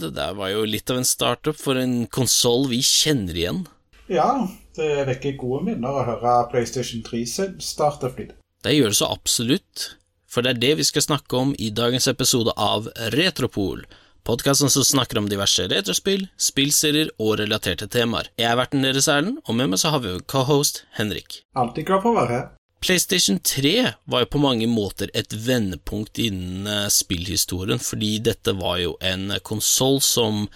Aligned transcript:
Det 0.00 0.14
der 0.16 0.34
var 0.38 0.52
jo 0.52 0.64
litt 0.64 0.90
av 0.90 1.00
en 1.00 1.08
startup 1.08 1.58
for 1.60 1.76
en 1.76 2.06
konsoll 2.08 2.68
vi 2.70 2.80
kjenner 2.84 3.36
igjen. 3.36 3.64
Ja, 4.10 4.48
det 4.78 5.06
vekker 5.10 5.38
gode 5.38 5.64
minner 5.68 6.00
å 6.00 6.04
høre 6.06 6.36
PlayStation 6.50 7.02
3 7.06 7.24
sin 7.28 7.56
startup-lyd. 7.62 8.32
Det 8.64 8.74
gjør 8.74 8.92
det 8.92 8.98
så 8.98 9.08
absolutt, 9.12 9.84
for 10.30 10.44
det 10.44 10.54
er 10.54 10.62
det 10.62 10.72
vi 10.80 10.86
skal 10.88 11.04
snakke 11.04 11.36
om 11.36 11.52
i 11.58 11.70
dagens 11.74 12.08
episode 12.10 12.52
av 12.56 12.88
Retropol, 13.14 13.84
podkasten 14.26 14.72
som 14.72 14.84
snakker 14.86 15.20
om 15.20 15.28
diverse 15.30 15.64
retrospill, 15.70 16.26
spillserier 16.36 17.12
og 17.18 17.38
relaterte 17.40 17.88
temaer. 17.90 18.32
Jeg 18.40 18.50
er 18.50 18.58
verten 18.60 18.84
deres, 18.84 19.08
Erlend, 19.08 19.40
og 19.46 19.56
med 19.58 19.72
meg 19.72 19.82
så 19.82 19.94
har 19.94 20.04
vi 20.04 20.12
jo 20.14 20.24
co-host 20.28 20.84
Henrik. 20.98 21.42
Alltid 21.56 21.88
glad 21.88 22.04
for 22.04 22.12
å 22.12 22.22
være 22.22 22.36
her. 22.36 22.48
PlayStation 22.80 23.38
3 23.38 23.92
var 24.04 24.24
jo 24.24 24.28
på 24.32 24.40
mange 24.40 24.66
måter 24.70 25.10
et 25.14 25.34
vendepunkt 25.36 26.18
innen 26.18 26.66
eh, 26.66 26.86
spillhistorien, 26.88 27.78
fordi 27.78 28.14
dette 28.24 28.54
var 28.56 28.78
jo 28.80 28.94
en 29.04 29.34
konsoll 29.44 30.00
som 30.00 30.46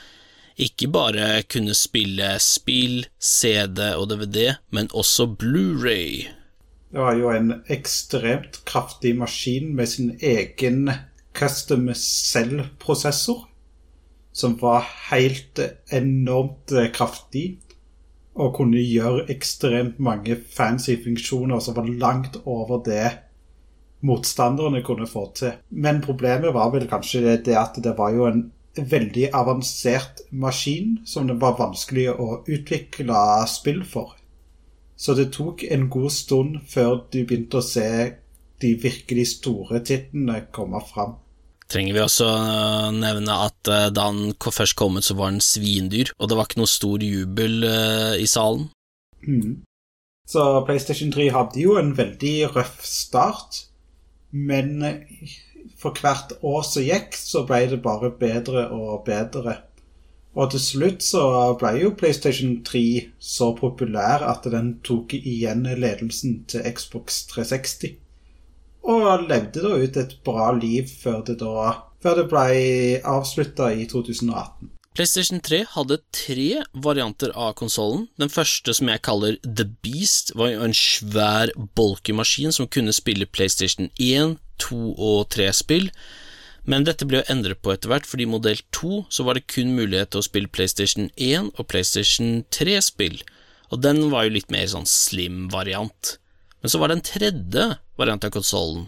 ikke 0.57 0.89
bare 0.95 1.43
kunne 1.51 1.75
spille 1.77 2.31
spill, 2.41 3.03
CD 3.19 3.91
og 3.99 4.09
DVD, 4.15 4.55
men 4.73 4.89
også 4.95 5.27
Blu-ray. 5.37 6.31
Det 6.95 7.03
var 7.03 7.19
jo 7.19 7.29
en 7.35 7.59
ekstremt 7.75 8.61
kraftig 8.65 9.17
maskin 9.19 9.75
med 9.77 9.91
sin 9.91 10.15
egen 10.23 10.93
custom 11.37 11.91
cell-prosessor, 11.93 13.49
som 14.33 14.57
var 14.63 14.87
helt 15.11 15.61
enormt 15.93 16.73
kraftig 16.95 17.59
og 18.35 18.57
kunne 18.57 18.83
gjøre 18.83 19.29
ekstremt 19.31 20.01
mange 20.03 20.37
fancy 20.57 20.97
funksjoner 21.05 21.63
som 21.63 21.77
var 21.77 21.87
langt 21.87 22.41
over 22.45 22.83
det 22.87 23.13
motstanderne 24.05 24.83
kunne 24.85 25.07
få 25.09 25.29
til. 25.37 25.55
Men 25.71 26.03
problemet 26.05 26.55
var 26.55 26.73
vel 26.75 26.89
kanskje 26.91 27.39
det 27.47 27.57
at 27.57 27.79
det 27.85 27.95
var 27.99 28.13
jo 28.13 28.27
en 28.29 28.45
veldig 28.75 29.31
avansert 29.33 30.25
maskin 30.31 30.99
som 31.07 31.29
det 31.31 31.39
var 31.41 31.57
vanskelig 31.61 32.11
å 32.11 32.43
utvikle 32.51 33.23
spill 33.49 33.85
for. 33.87 34.17
Så 34.97 35.15
det 35.15 35.31
tok 35.35 35.65
en 35.71 35.89
god 35.91 36.11
stund 36.13 36.59
før 36.71 37.05
du 37.11 37.23
begynte 37.25 37.61
å 37.61 37.67
se 37.67 37.89
de 38.63 38.75
virkelig 38.83 39.29
store 39.39 39.81
titlene 39.87 40.45
komme 40.55 40.81
fram 40.87 41.17
trenger 41.71 41.97
vi 41.97 42.03
også 42.05 42.29
nevne 42.95 43.37
at 43.47 43.71
eh, 43.73 43.91
da 43.95 44.09
han 44.11 44.35
først 44.39 44.77
kom 44.79 44.99
ut, 44.99 45.07
så 45.07 45.17
var 45.19 45.33
han 45.33 45.43
svindyr, 45.45 46.13
og 46.19 46.31
det 46.31 46.39
var 46.39 46.49
ikke 46.49 46.63
noe 46.63 46.71
stor 46.71 47.05
jubel 47.05 47.65
eh, 47.69 48.17
i 48.23 48.29
salen. 48.31 48.69
Mm. 49.25 49.63
Så 50.29 50.43
PlayStation 50.65 51.13
3 51.13 51.29
hadde 51.35 51.61
jo 51.61 51.77
en 51.77 51.93
veldig 51.97 52.37
røff 52.55 52.81
start, 52.89 53.65
men 54.33 54.81
for 55.81 55.97
hvert 56.01 56.33
år 56.41 56.63
som 56.65 56.85
gikk, 56.85 57.17
så 57.19 57.45
ble 57.49 57.67
det 57.75 57.83
bare 57.85 58.13
bedre 58.17 58.69
og 58.73 59.05
bedre. 59.07 59.59
Og 60.35 60.51
til 60.51 60.63
slutt 60.63 61.05
så 61.05 61.25
ble 61.61 61.75
jo 61.83 61.93
PlayStation 61.99 62.57
3 62.67 62.87
så 63.23 63.53
populær 63.59 64.25
at 64.27 64.49
den 64.51 64.79
tok 64.87 65.13
igjen 65.15 65.69
ledelsen 65.69 66.41
til 66.51 66.65
Xbox 66.73 67.23
360 67.31 68.01
og 68.85 69.27
levde 69.29 69.65
da 69.65 69.75
ut 69.81 69.99
et 70.01 70.15
bra 70.27 70.51
liv 70.57 70.89
før 71.01 71.23
det, 71.27 71.39
da, 71.41 71.73
før 72.05 72.21
det 72.21 72.29
ble 72.31 72.47
avslutta 73.09 73.73
i 73.73 73.87
2018. 73.91 74.71
PlayStation 74.95 75.41
3 75.43 75.65
hadde 75.73 75.97
tre 76.15 76.61
varianter 76.85 77.33
av 77.35 77.57
konsollen. 77.59 78.05
Den 78.21 78.31
første, 78.31 78.71
som 78.79 78.91
jeg 78.93 79.03
kaller 79.03 79.41
The 79.43 79.67
Beast, 79.83 80.31
var 80.39 80.53
jo 80.53 80.61
en 80.63 80.77
svær 80.79 81.51
bolkemaskin 81.75 82.55
som 82.55 82.71
kunne 82.71 82.95
spille 82.95 83.27
PlayStation 83.27 83.91
1, 83.99 84.37
2 84.63 84.79
og 84.95 85.33
3-spill. 85.35 85.89
Men 86.71 86.87
dette 86.87 87.09
ble 87.11 87.21
jo 87.21 87.27
endret 87.33 87.59
på 87.65 87.75
etter 87.75 87.91
hvert, 87.91 88.07
fordi 88.07 88.29
i 88.29 88.31
modell 88.31 88.63
2 88.77 89.01
så 89.13 89.27
var 89.27 89.35
det 89.35 89.49
kun 89.51 89.75
mulighet 89.75 90.15
til 90.15 90.23
å 90.23 90.29
spille 90.29 90.53
PlayStation 90.53 91.11
1 91.19 91.51
og 91.59 91.67
PlayStation 91.69 92.45
3-spill, 92.55 93.19
og 93.75 93.83
den 93.83 93.99
var 94.15 94.29
jo 94.29 94.37
litt 94.37 94.55
mer 94.55 94.71
sånn 94.71 94.87
slim 94.89 95.49
variant. 95.51 96.21
Men 96.63 96.71
så 96.71 96.79
var 96.79 96.89
det 96.93 97.01
en 97.01 97.09
tredje 97.11 97.67
variant 98.01 98.27
av 98.27 98.35
konsollen, 98.35 98.87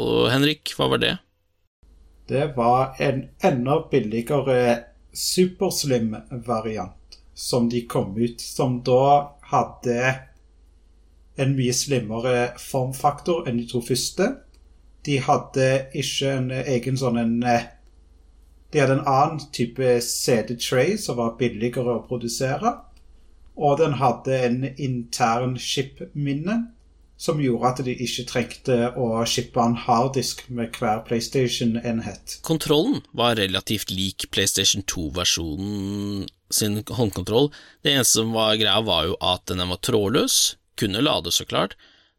og 0.00 0.30
Henrik, 0.32 0.74
hva 0.76 0.88
var 0.92 1.02
det? 1.02 1.14
Det 2.28 2.52
var 2.56 2.96
en 3.02 3.26
enda 3.44 3.78
billigere 3.90 4.84
superslim-variant 5.12 7.18
som 7.34 7.68
de 7.68 7.86
kom 7.86 8.16
ut, 8.16 8.40
som 8.40 8.80
da 8.84 9.32
hadde 9.52 10.14
en 11.40 11.54
mye 11.56 11.74
slimmere 11.76 12.52
formfaktor 12.60 13.48
enn 13.48 13.60
de 13.60 13.66
to 13.68 13.82
første. 13.84 14.28
De 15.06 15.18
hadde 15.24 15.68
ikke 15.98 16.34
en 16.36 16.50
egen 16.52 16.98
sånn 17.00 17.20
en 17.20 17.38
De 18.72 18.80
hadde 18.80 18.94
en 18.96 19.08
annen 19.08 19.40
type 19.52 19.98
CD-tray 20.00 20.96
som 20.96 21.18
var 21.18 21.36
billigere 21.40 21.98
å 21.98 22.04
produsere. 22.08 22.78
Og 23.56 23.76
den 23.82 23.98
hadde 24.00 24.38
en 24.46 24.62
intern 24.80 25.58
chip-minne 25.60 26.72
som 27.22 27.38
gjorde 27.38 27.68
at 27.68 27.80
de 27.86 27.92
ikke 28.02 28.24
trengte 28.26 28.76
å 28.98 29.22
shippe 29.30 29.62
en 29.62 29.76
harddisk 29.78 30.42
med 30.50 30.74
hver 30.74 31.04
PlayStation-enhet. 31.06 32.40
Kontrollen 32.42 33.04
var 33.14 33.36
relativt 33.38 33.92
lik 33.94 34.26
PlayStation 34.34 34.82
2-versjonen 34.90 36.26
sin 36.52 36.80
håndkontroll. 36.88 37.52
Det 37.82 37.94
eneste 37.94 38.20
som 38.20 38.34
var 38.34 38.58
greia, 38.58 38.80
var 38.82 39.06
jo 39.06 39.14
at 39.22 39.46
den 39.46 39.62
var 39.70 39.78
trådløs, 39.86 40.56
kunne 40.80 41.04
lade 41.04 41.30
så 41.30 41.46
klart, 41.46 41.76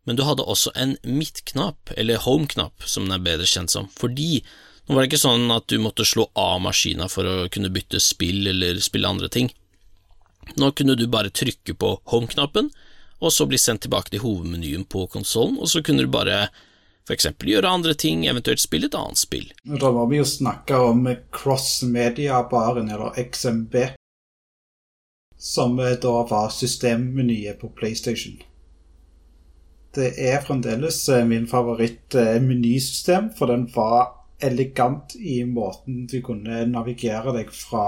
men 0.07 0.15
du 0.15 0.23
hadde 0.23 0.45
også 0.47 0.71
en 0.79 0.95
midtknapp, 1.03 1.91
eller 1.97 2.23
home-knapp, 2.23 2.87
som 2.87 3.03
den 3.03 3.17
er 3.17 3.25
bedre 3.27 3.49
kjent 3.49 3.75
som, 3.75 3.91
fordi 3.91 4.39
nå 4.87 4.95
var 4.95 5.03
det 5.03 5.11
ikke 5.11 5.23
sånn 5.25 5.51
at 5.51 5.67
du 5.71 5.77
måtte 5.83 6.07
slå 6.07 6.29
av 6.39 6.57
maskina 6.63 7.09
for 7.11 7.27
å 7.27 7.35
kunne 7.51 7.71
bytte 7.75 7.99
spill 8.03 8.47
eller 8.51 8.79
spille 8.83 9.07
andre 9.07 9.27
ting. 9.31 9.51
Nå 10.59 10.71
kunne 10.75 10.95
du 10.99 11.05
bare 11.11 11.31
trykke 11.31 11.75
på 11.79 11.93
home-knappen, 12.11 12.71
og 13.23 13.33
så 13.33 13.47
bli 13.47 13.57
sendt 13.61 13.85
tilbake 13.85 14.11
til 14.11 14.23
hovedmenyen 14.23 14.85
på 14.85 15.07
konsollen, 15.11 15.57
og 15.59 15.71
så 15.71 15.81
kunne 15.85 16.05
du 16.05 16.11
bare 16.11 16.47
for 17.03 17.15
eksempel 17.15 17.51
gjøre 17.51 17.71
andre 17.71 17.93
ting, 17.99 18.23
eventuelt 18.27 18.63
spille 18.63 18.87
et 18.87 18.95
annet 18.95 19.19
spill. 19.19 19.49
Da 19.67 19.91
må 19.91 20.05
vi 20.11 20.21
jo 20.21 20.27
snakke 20.27 20.77
om 20.79 21.03
cross-media-baren, 21.35 22.91
eller 22.95 23.17
XMB, 23.19 23.75
som 25.35 25.79
eh, 25.83 25.97
da 25.99 26.15
var 26.29 26.53
systemmenyet 26.55 27.59
på 27.59 27.73
PlayStation. 27.75 28.37
Det 29.93 30.13
er 30.15 30.39
fremdeles 30.45 31.01
eh, 31.11 31.25
min 31.27 31.47
favoritt-menysystem, 31.47 33.33
for 33.37 33.51
den 33.51 33.67
var 33.75 34.13
elegant 34.43 35.15
i 35.19 35.41
måten 35.47 36.05
du 36.07 36.21
kunne 36.23 36.63
navigere 36.71 37.35
deg 37.35 37.51
fra 37.55 37.87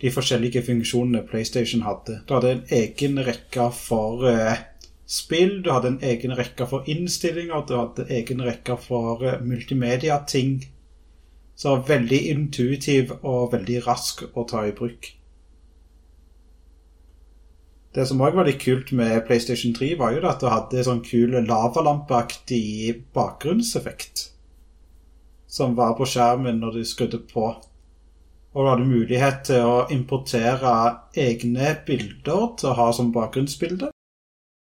de 0.00 0.10
forskjellige 0.14 0.62
funksjonene 0.62 1.24
PlayStation 1.26 1.82
hadde. 1.82 2.20
Du 2.28 2.34
hadde 2.36 2.52
en 2.52 2.64
egen 2.70 3.18
rekke 3.26 3.68
for 3.74 4.26
eh, 4.30 4.62
spill, 5.06 5.62
du 5.64 5.72
hadde 5.74 5.94
en 5.94 6.02
egen 6.04 6.36
rekke 6.38 6.68
for 6.70 6.86
innstillinger, 6.86 7.64
du 7.66 7.76
hadde 7.78 8.06
en 8.06 8.16
egen 8.20 8.42
rekke 8.46 8.78
for 8.82 9.24
eh, 9.26 9.40
multimedia-ting. 9.42 10.60
Så 11.58 11.74
veldig 11.88 12.20
intuitiv 12.30 13.16
og 13.22 13.52
veldig 13.52 13.80
rask 13.86 14.22
å 14.30 14.44
ta 14.46 14.62
i 14.68 14.74
bruk. 14.76 15.10
Det 17.94 18.04
som 18.06 18.20
òg 18.22 18.36
var 18.36 18.46
litt 18.46 18.60
kult 18.62 18.92
med 18.94 19.24
PlayStation 19.26 19.72
3, 19.74 19.96
var 19.98 20.12
jo 20.14 20.22
at 20.28 20.38
du 20.38 20.46
hadde 20.46 20.84
sånn 20.86 21.00
kul 21.02 21.34
lavalampeaktig 21.48 23.08
bakgrunnseffekt. 23.16 24.28
Som 25.50 25.74
var 25.74 25.96
på 25.98 26.06
skjermen 26.06 26.60
når 26.62 26.78
du 26.78 26.84
skrudde 26.86 27.18
på. 27.32 27.48
Og 28.54 28.64
du 28.64 28.70
hadde 28.70 28.88
mulighet 28.88 29.44
til 29.50 29.66
å 29.68 29.76
importere 29.92 30.72
egne 31.18 31.74
bilder 31.86 32.48
til 32.58 32.70
å 32.70 32.76
ha 32.78 32.88
som 32.96 33.12
bakgrunnsbilde. 33.14 33.90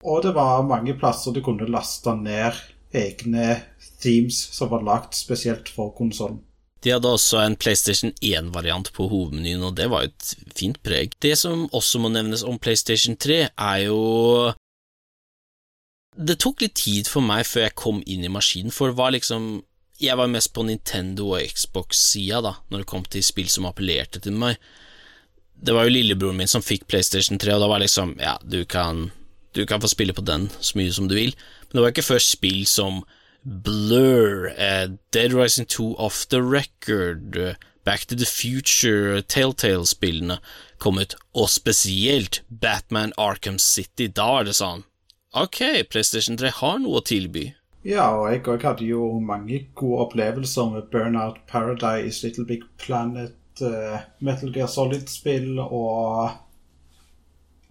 Og 0.05 0.23
det 0.25 0.35
var 0.37 0.67
mange 0.69 0.95
plasser 1.01 1.35
du 1.35 1.41
kunne 1.45 1.69
laste 1.71 2.15
ned 2.17 2.59
egne 2.95 3.61
themes 4.03 4.39
som 4.55 4.71
var 4.71 4.85
lagt 4.87 5.17
spesielt 5.19 5.71
for 5.73 5.95
konsollen. 5.97 6.43
De 6.85 6.93
hadde 6.93 7.09
også 7.09 7.41
en 7.41 7.57
PlayStation 7.57 8.13
1-variant 8.21 8.91
på 8.93 9.07
hovedmenyen, 9.09 9.63
og 9.65 9.77
det 9.79 9.89
var 9.89 10.05
et 10.05 10.35
fint 10.57 10.77
preg. 10.85 11.15
Det 11.25 11.33
som 11.41 11.65
også 11.73 12.03
må 12.03 12.11
nevnes 12.13 12.45
om 12.45 12.59
PlayStation 12.61 13.17
3, 13.17 13.39
er 13.49 13.79
jo 13.87 14.53
Det 16.15 16.37
tok 16.39 16.61
litt 16.63 16.77
tid 16.79 17.09
for 17.11 17.25
meg 17.27 17.47
før 17.49 17.65
jeg 17.65 17.75
kom 17.81 18.03
inn 18.07 18.23
i 18.23 18.31
maskinen, 18.31 18.71
for 18.71 18.93
det 18.93 18.99
var 19.01 19.17
liksom 19.17 19.65
jeg 20.03 20.17
var 20.19 20.31
mest 20.31 20.53
på 20.55 20.65
Nintendo 20.67 21.31
og 21.35 21.45
Xbox-sida, 21.55 22.41
da, 22.45 22.55
når 22.71 22.83
det 22.83 22.91
kom 22.91 23.05
til 23.07 23.25
spill 23.25 23.51
som 23.51 23.69
appellerte 23.69 24.23
til 24.23 24.35
meg. 24.39 24.59
Det 25.55 25.75
var 25.75 25.87
jo 25.87 25.95
lillebroren 25.95 26.41
min 26.41 26.51
som 26.51 26.65
fikk 26.65 26.89
PlayStation 26.91 27.39
3, 27.39 27.55
og 27.55 27.63
da 27.63 27.69
var 27.71 27.81
det 27.81 27.89
liksom 27.89 28.17
Ja, 28.21 28.37
du 28.43 28.65
kan, 28.67 29.11
du 29.55 29.65
kan 29.67 29.81
få 29.81 29.91
spille 29.93 30.17
på 30.17 30.25
den 30.27 30.49
så 30.59 30.79
mye 30.79 30.93
som 30.93 31.09
du 31.09 31.15
vil, 31.15 31.37
men 31.69 31.79
det 31.79 31.85
var 31.85 31.95
ikke 31.95 32.11
før 32.11 32.23
spill 32.23 32.65
som 32.69 33.05
Blur, 33.45 34.49
eh, 34.57 34.89
Dead 35.13 35.35
Rising 35.37 35.69
2 35.69 35.95
Off 36.01 36.25
The 36.27 36.41
Record, 36.41 37.57
Back 37.85 38.07
to 38.07 38.17
the 38.17 38.27
Future, 38.27 39.21
Telltale-spillene 39.21 40.39
kom 40.81 40.99
ut, 40.99 41.15
og 41.37 41.51
spesielt 41.53 42.41
Batman 42.49 43.13
Arkham 43.21 43.59
City. 43.59 44.09
Da 44.09 44.31
var 44.39 44.49
det 44.49 44.57
sånn 44.57 44.85
Ok, 45.35 45.61
PlayStation 45.91 46.39
3 46.39 46.55
har 46.63 46.79
noe 46.81 47.01
å 47.01 47.05
tilby. 47.05 47.49
Ja, 47.85 48.07
og 48.17 48.31
jeg 48.33 48.47
òg 48.49 48.63
hadde 48.65 48.87
jo 48.89 49.19
mange 49.21 49.59
gode 49.77 50.07
opplevelser 50.07 50.71
med 50.73 50.87
Burnout 50.93 51.43
Paradise, 51.51 52.23
Little 52.25 52.47
Big 52.49 52.63
Planet, 52.81 53.37
uh, 53.61 54.01
Metal 54.25 54.53
Gear 54.55 54.71
Solid-spill 54.73 55.59
og 55.61 56.31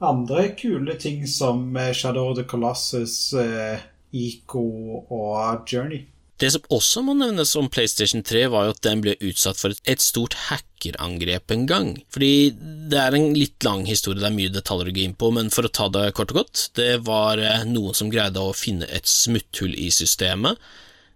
andre 0.04 0.52
kule 0.60 1.00
ting 1.02 1.26
som 1.30 1.66
Shadow 1.94 2.30
of 2.30 2.38
the 2.38 2.46
Colossus, 2.46 3.34
uh, 3.34 3.82
Eco 4.14 4.68
og 5.10 5.66
Journey. 5.74 6.06
Det 6.44 6.50
som 6.52 6.66
også 6.76 7.00
må 7.08 7.14
nevnes 7.16 7.54
om 7.56 7.70
PlayStation 7.72 8.20
3, 8.26 8.42
var 8.52 8.66
jo 8.68 8.72
at 8.74 8.82
den 8.84 9.00
ble 9.06 9.14
utsatt 9.24 9.62
for 9.62 9.72
et 9.88 10.02
stort 10.04 10.36
hackerangrep 10.50 11.54
en 11.56 11.62
gang. 11.70 11.92
Fordi 12.12 12.52
det 12.92 13.00
er 13.00 13.16
en 13.16 13.30
litt 13.38 13.64
lang 13.64 13.86
historie, 13.88 14.20
det 14.20 14.28
er 14.28 14.36
mye 14.36 14.52
detaljer 14.52 14.92
å 14.92 14.96
gå 14.98 15.06
inn 15.06 15.16
på, 15.16 15.30
men 15.38 15.52
for 15.56 15.64
å 15.64 15.72
ta 15.72 15.88
det 15.94 16.10
kort 16.18 16.34
og 16.34 16.42
godt, 16.42 16.66
det 16.76 16.98
var 17.08 17.40
eh, 17.40 17.64
noen 17.70 17.96
som 17.96 18.12
greide 18.12 18.44
å 18.44 18.52
finne 18.58 18.90
et 18.92 19.08
smutthull 19.08 19.72
i 19.80 19.88
systemet. 19.96 20.60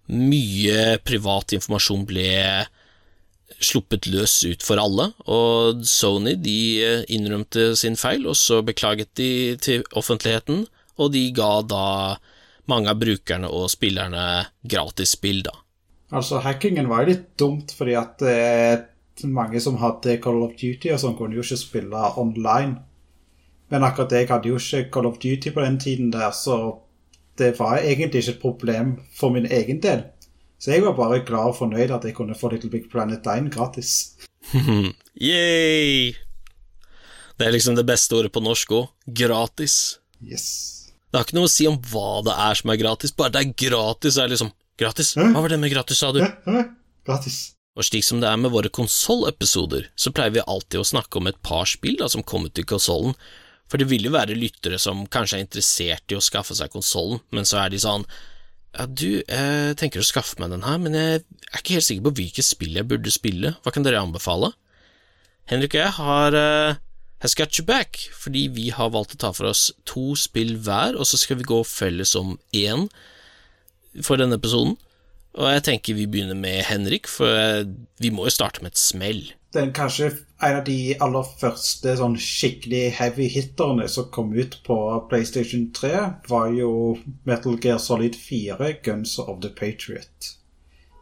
Mye 0.07 0.95
privat 1.03 1.51
informasjon 1.57 2.07
ble 2.07 2.31
sluppet 3.59 4.07
løs 4.07 4.37
ut 4.47 4.63
for 4.63 4.79
alle, 4.79 5.09
og 5.27 5.83
Sony 5.91 6.37
de 6.39 6.57
eh, 6.85 7.03
innrømte 7.11 7.73
sin 7.75 7.99
feil, 7.99 8.23
og 8.31 8.39
så 8.39 8.61
beklaget 8.63 9.11
de 9.19 9.29
til 9.59 9.83
offentligheten, 9.91 10.69
og 10.95 11.11
de 11.19 11.27
ga 11.35 11.51
da 11.67 11.85
mange 12.71 12.91
av 12.91 12.99
brukerne 13.01 13.49
og 13.49 13.69
spillerne 13.71 14.23
gratis 14.63 15.15
spill, 15.17 15.41
da. 15.45 15.55
Altså, 16.15 16.39
hackingen 16.43 16.87
var 16.87 17.03
jo 17.03 17.11
litt 17.11 17.29
dumt, 17.39 17.73
fordi 17.75 17.95
at 17.99 18.23
eh, 18.23 18.83
mange 19.27 19.59
som 19.63 19.79
hadde 19.81 20.19
Call 20.23 20.43
of 20.45 20.55
Duty 20.59 20.93
og 20.93 21.01
sånn, 21.01 21.17
kunne 21.19 21.35
jo 21.35 21.43
ikke 21.43 21.59
spille 21.59 22.03
online. 22.19 22.77
Men 23.71 23.83
akkurat 23.83 24.15
jeg 24.15 24.29
hadde 24.29 24.51
jo 24.51 24.59
ikke 24.59 24.87
Call 24.93 25.09
of 25.09 25.17
Duty 25.19 25.51
på 25.51 25.63
den 25.63 25.79
tiden 25.83 26.13
der, 26.13 26.31
så 26.31 26.77
det 27.37 27.57
var 27.59 27.81
egentlig 27.81 28.23
ikke 28.23 28.37
et 28.37 28.41
problem 28.41 28.95
for 29.13 29.35
min 29.35 29.49
egen 29.51 29.81
del. 29.83 30.05
Så 30.57 30.71
jeg 30.73 30.81
var 30.81 30.95
bare 30.97 31.21
glad 31.25 31.51
og 31.51 31.57
fornøyd 31.59 31.91
at 31.93 32.05
jeg 32.07 32.15
kunne 32.17 32.35
få 32.37 32.49
Little 32.49 32.71
Big 32.73 32.87
Planet 32.89 33.27
1 33.27 33.51
gratis. 33.53 34.15
Yay! 35.29 36.15
Det 37.37 37.45
er 37.45 37.53
liksom 37.53 37.75
det 37.77 37.85
beste 37.85 38.15
ordet 38.17 38.31
på 38.33 38.41
norsk 38.41 38.71
òg. 38.73 38.87
Gratis. 39.05 39.99
Yes. 40.23 40.76
Det 41.07 41.19
har 41.19 41.27
ikke 41.27 41.37
noe 41.37 41.47
å 41.47 41.51
si 41.51 41.67
om 41.69 41.77
hva 41.91 42.21
det 42.27 42.33
er 42.47 42.59
som 42.59 42.71
er 42.73 42.79
gratis, 42.81 43.13
bare 43.15 43.33
det 43.35 43.43
er 43.43 43.53
gratis, 43.67 44.17
er 44.19 44.31
liksom 44.31 44.51
Gratis? 44.77 45.15
Hva 45.17 45.41
var 45.41 45.49
det 45.49 45.57
med 45.57 45.71
gratis, 45.73 45.97
sa 46.03 46.11
du? 46.13 46.21
Gratis. 47.07 47.37
Og 47.77 47.85
slik 47.85 48.05
som 48.05 48.21
det 48.21 48.29
er 48.29 48.37
med 48.41 48.53
våre 48.53 48.69
konsollepisoder, 48.73 49.89
så 49.97 50.13
pleier 50.13 50.35
vi 50.35 50.45
alltid 50.45 50.81
å 50.81 50.85
snakke 50.85 51.19
om 51.19 51.29
et 51.29 51.37
par 51.45 51.65
spill 51.69 51.97
da, 51.99 52.09
som 52.09 52.25
kom 52.25 52.45
ut 52.45 52.61
i 52.61 52.65
konsollen, 52.67 53.15
for 53.67 53.81
det 53.81 53.89
vil 53.89 54.07
jo 54.07 54.13
være 54.13 54.37
lyttere 54.37 54.79
som 54.79 55.05
kanskje 55.11 55.39
er 55.39 55.45
interessert 55.45 56.13
i 56.13 56.17
å 56.17 56.23
skaffe 56.23 56.55
seg 56.57 56.71
konsollen, 56.73 57.19
men 57.33 57.45
så 57.45 57.59
er 57.63 57.73
de 57.73 57.81
sånn 57.81 58.05
ja, 58.77 58.85
du, 58.85 59.23
jeg 59.25 59.77
tenker 59.79 60.03
å 60.03 60.05
skaffe 60.05 60.37
meg 60.41 60.53
den 60.53 60.65
her, 60.65 60.77
men 60.81 60.95
jeg 60.95 61.21
er 61.23 61.59
ikke 61.61 61.77
helt 61.79 61.87
sikker 61.87 62.05
på 62.07 62.15
hvilket 62.19 62.45
spill 62.45 62.77
jeg 62.77 62.87
burde 62.89 63.13
spille, 63.13 63.55
hva 63.63 63.73
kan 63.73 63.85
dere 63.85 64.03
anbefale? 64.03 64.51
Henrik 65.49 65.77
og 65.77 65.81
jeg 65.81 65.95
har 65.97 66.37
uh, 66.37 66.79
Has 67.23 67.33
Got 67.33 67.57
You 67.57 67.65
Back, 67.65 67.97
fordi 68.13 68.45
vi 68.53 68.69
har 68.69 68.91
valgt 68.93 69.15
å 69.15 69.21
ta 69.23 69.31
for 69.33 69.49
oss 69.49 69.71
to 69.89 70.11
spill 70.19 70.53
hver, 70.61 70.93
og 70.93 71.07
så 71.09 71.17
skal 71.17 71.39
vi 71.39 71.47
gå 71.49 71.63
felles 71.65 72.13
om 72.19 72.35
én 72.53 72.85
for 74.05 74.21
denne 74.21 74.37
episoden. 74.37 74.77
Og 75.37 75.49
jeg 75.53 75.65
tenker 75.65 75.97
vi 75.97 76.05
begynner 76.09 76.37
med 76.37 76.63
Henrik, 76.69 77.09
for 77.09 77.65
vi 78.01 78.13
må 78.13 78.27
jo 78.27 78.35
starte 78.37 78.61
med 78.61 78.73
et 78.73 78.81
smell. 78.81 79.21
Den 79.53 79.73
kanskje 79.73 80.11
en 80.45 80.59
av 80.59 80.65
de 80.67 80.93
aller 81.01 81.29
første 81.41 81.93
sånn 81.97 82.17
skikkelig 82.21 82.83
heavy 82.99 83.29
hitterne 83.33 83.87
som 83.89 84.09
kom 84.13 84.33
ut 84.37 84.59
på 84.67 84.77
PlayStation 85.09 85.69
3, 85.73 85.93
var 86.29 86.51
jo 86.53 86.71
Metal 87.25 87.57
Gear 87.61 87.81
Solid 87.81 88.17
4, 88.17 88.75
Guns 88.85 89.17
of 89.23 89.39
the 89.41 89.49
Patriot. 89.49 90.36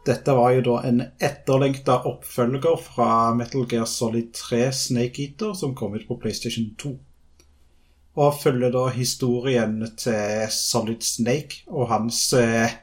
Dette 0.06 0.34
var 0.38 0.52
jo 0.54 0.62
da 0.68 0.76
en 0.86 1.00
etterlengta 1.02 1.96
oppfølger 2.06 2.78
fra 2.78 3.34
Metal 3.34 3.64
Gear 3.66 3.88
Solid 3.90 4.30
3 4.38 4.68
Snake 4.70 5.22
Eater, 5.24 5.54
som 5.58 5.74
kom 5.74 5.96
ut 5.98 6.06
på 6.06 6.18
PlayStation 6.22 6.68
2. 6.78 6.92
Og 8.22 8.36
følger 8.38 8.70
da 8.72 8.84
historien 8.94 9.80
til 9.98 10.46
Solid 10.54 11.02
Snake 11.02 11.64
og 11.66 11.90
hans 11.90 12.20
eh, 12.38 12.76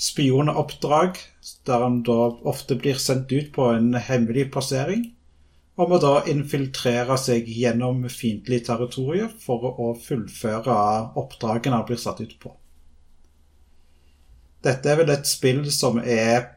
spionoppdrag, 0.00 1.20
der 1.68 1.84
han 1.84 2.00
da 2.06 2.16
ofte 2.48 2.80
blir 2.80 2.96
sendt 2.96 3.32
ut 3.36 3.52
på 3.52 3.68
en 3.76 3.92
hemmelig 3.94 4.48
plassering, 4.56 5.04
og 5.76 5.92
må 5.92 6.00
da 6.00 6.14
infiltrere 6.32 7.20
seg 7.20 7.44
gjennom 7.48 8.02
fiendtlig 8.08 8.64
territorium 8.66 9.36
for 9.44 9.68
å 9.72 9.92
fullføre 10.00 10.80
oppdragene 11.20 11.76
han 11.76 11.88
blir 11.88 12.00
satt 12.00 12.24
ut 12.24 12.34
på. 12.40 12.56
Dette 14.62 14.90
er 14.90 15.00
vel 15.00 15.10
et 15.10 15.26
spill 15.26 15.64
som 15.74 15.98
er 15.98 16.52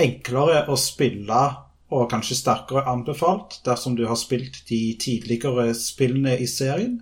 enklere 0.00 0.62
å 0.70 0.76
spille 0.78 1.40
og 1.88 2.10
kanskje 2.12 2.36
sterkere 2.38 2.84
anbefalt 2.90 3.58
dersom 3.66 3.96
du 3.96 4.04
har 4.06 4.18
spilt 4.20 4.60
de 4.68 4.80
tidligere 5.00 5.72
spillene 5.74 6.36
i 6.38 6.46
serien. 6.46 7.00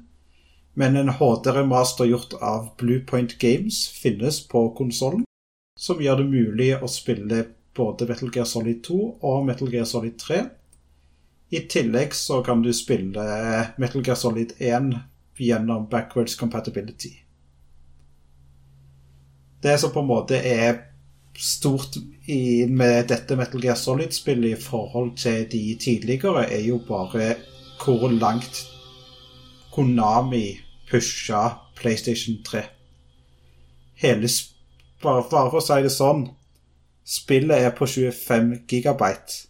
Men 0.77 0.97
en 0.97 1.13
HD-remaster 1.19 2.09
gjort 2.09 2.37
av 2.41 2.71
Bluepoint 2.81 3.39
Games 3.41 3.87
finnes 3.89 4.43
på 4.49 4.69
konsollen, 4.77 5.25
som 5.79 6.01
gjør 6.01 6.21
det 6.21 6.29
mulig 6.31 6.71
å 6.77 6.89
spille 6.91 7.47
både 7.77 8.09
Metal 8.09 8.33
Gear 8.33 8.49
Solid 8.49 8.83
2 8.85 9.01
og 9.21 9.45
Metal 9.49 9.73
Gear 9.73 9.89
Solid 9.89 10.17
3. 10.21 10.43
I 11.57 11.63
tillegg 11.71 12.17
så 12.17 12.41
kan 12.45 12.65
du 12.65 12.73
spille 12.77 13.27
Metal 13.77 14.05
Gear 14.05 14.21
Solid 14.21 14.57
1 14.59 14.93
gjennom 15.41 15.89
backwards 15.93 16.37
compatibility. 16.37 17.26
Det 19.63 19.79
som 19.81 19.93
på 19.93 20.03
en 20.03 20.11
måte 20.11 20.39
er 20.39 20.79
stort 21.39 21.97
i, 22.27 22.67
med 22.67 23.09
dette 23.11 23.37
Metal 23.37 23.63
Gear 23.63 23.77
Solid-spillet 23.77 24.57
i 24.57 24.63
forhold 24.63 25.17
til 25.17 25.47
de 25.53 25.77
tidligere, 25.81 26.47
er 26.53 26.65
jo 26.67 26.81
bare 26.89 27.35
hvor 27.85 28.09
langt 28.09 28.65
Konami 29.73 30.59
pusha 30.91 31.49
PlayStation 31.77 32.43
3. 32.45 32.63
Hele 33.95 34.29
bare, 35.03 35.25
bare 35.31 35.51
for 35.51 35.61
å 35.61 35.65
si 35.65 35.83
det 35.85 35.93
sånn 35.93 36.29
Spillet 37.07 37.63
er 37.63 37.71
på 37.71 37.87
25 37.87 38.65
gigabyte. 38.67 39.45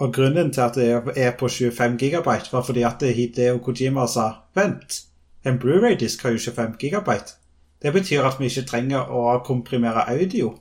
Og 0.00 0.14
grunnen 0.14 0.52
til 0.52 0.62
at 0.64 0.78
det 0.78 0.86
er 1.20 1.34
på 1.36 1.50
25 1.52 1.98
gigabyte, 2.00 2.48
var 2.52 2.62
fordi 2.64 2.84
at 2.88 3.02
Hideo 3.16 3.58
Kojima 3.64 4.06
sa 4.08 4.30
Vent, 4.56 5.02
en 5.44 5.58
Blu-ray-disk 5.60 6.22
har 6.24 6.32
jo 6.32 6.38
25 6.38 6.78
gigabyte. 6.80 7.36
Det 7.82 7.92
betyr 7.92 8.24
at 8.24 8.40
vi 8.40 8.48
ikke 8.50 8.66
trenger 8.68 9.10
å 9.12 9.38
komprimere 9.44 10.06
audio. 10.08 10.54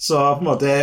Så 0.00 0.16
på 0.16 0.40
en 0.40 0.48
måte 0.48 0.74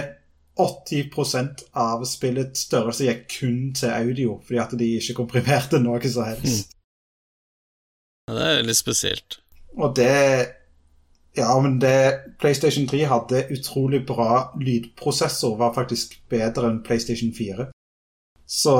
80% 0.57 1.67
av 1.77 2.03
spillets 2.09 2.65
størrelse 2.67 3.05
gikk 3.05 3.25
kun 3.39 3.59
til 3.77 3.93
audio, 3.93 4.37
fordi 4.45 4.61
at 4.61 4.75
de 4.79 4.89
ikke 4.97 5.17
komprimerte 5.21 5.81
noe 5.81 6.01
som 6.09 6.29
helst. 6.29 6.71
Mm. 6.71 6.77
Ja, 8.27 8.37
det 8.37 8.47
er 8.47 8.63
litt 8.67 8.79
spesielt. 8.79 9.41
Og 9.77 9.95
det 9.95 10.13
Ja, 11.37 11.59
men 11.61 11.75
det 11.77 12.33
PlayStation 12.41 12.87
3 12.89 13.03
hadde 13.05 13.43
utrolig 13.53 13.99
bra 14.07 14.47
lydprosessor, 14.57 15.53
var 15.57 15.75
faktisk 15.75 16.15
bedre 16.29 16.65
enn 16.65 16.79
PlayStation 16.81 17.29
4. 17.29 17.67
Så 18.49 18.73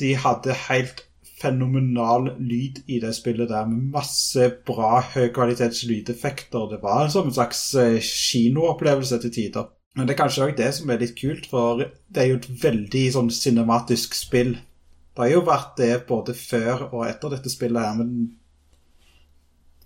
de 0.00 0.10
hadde 0.20 0.58
helt 0.68 1.00
fenomenal 1.40 2.34
lyd 2.38 2.82
i 2.86 3.00
det 3.02 3.12
spillet 3.16 3.48
der, 3.50 3.68
med 3.68 3.90
masse 3.96 4.50
bra 4.66 5.00
høykvalitets 5.14 5.84
lydeffekter. 5.88 6.66
Det 6.72 6.80
var 6.82 7.08
som 7.12 7.28
en 7.28 7.36
slags 7.36 7.62
eh, 7.80 8.00
kinoopplevelse 8.04 9.20
til 9.22 9.34
tider. 9.34 9.70
Men 9.96 10.06
det 10.06 10.14
er 10.14 10.20
kanskje 10.22 10.44
òg 10.46 10.58
det 10.58 10.70
som 10.76 10.90
er 10.92 11.00
litt 11.02 11.16
kult, 11.18 11.48
for 11.50 11.80
det 11.82 12.22
er 12.22 12.28
jo 12.30 12.40
et 12.40 12.50
veldig 12.62 13.06
sånn 13.16 13.30
cinematisk 13.34 14.14
spill. 14.14 14.52
Det 15.10 15.24
har 15.24 15.32
jo 15.32 15.46
vært 15.48 15.72
det 15.80 15.94
både 16.08 16.36
før 16.38 16.86
og 16.92 17.08
etter 17.08 17.34
dette 17.34 17.50
spillet 17.52 17.82
her, 17.82 17.96
men 17.98 18.12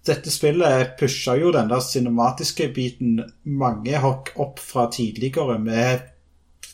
dette 0.04 0.28
spillet 0.28 0.98
pusha 1.00 1.38
jo 1.40 1.52
den 1.54 1.70
der 1.70 1.80
cinematiske 1.80 2.68
biten 2.76 3.22
mange 3.48 3.96
hakk 4.02 4.34
opp 4.36 4.60
fra 4.60 4.90
tidligere, 4.92 5.56
med 5.56 6.10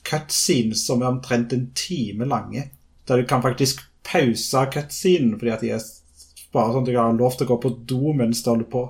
cutscenes 0.06 0.82
som 0.88 1.04
er 1.04 1.12
omtrent 1.12 1.54
en 1.54 1.68
time 1.76 2.26
lange. 2.26 2.66
Der 3.06 3.22
du 3.22 3.28
kan 3.28 3.42
faktisk 3.42 3.84
pause 4.06 4.64
cutscenen 4.74 5.36
fordi 5.38 5.52
at 5.54 5.64
de 5.64 5.74
er 5.76 5.84
bare 6.54 6.74
sånn 6.74 6.86
at 6.86 6.92
jeg 6.92 7.00
har 7.00 7.18
lov 7.18 7.36
til 7.36 7.46
å 7.46 7.50
gå 7.52 7.58
på 7.62 7.74
do 7.92 8.14
mens 8.16 8.42
det 8.42 8.52
holder 8.52 8.70
på. 8.72 8.86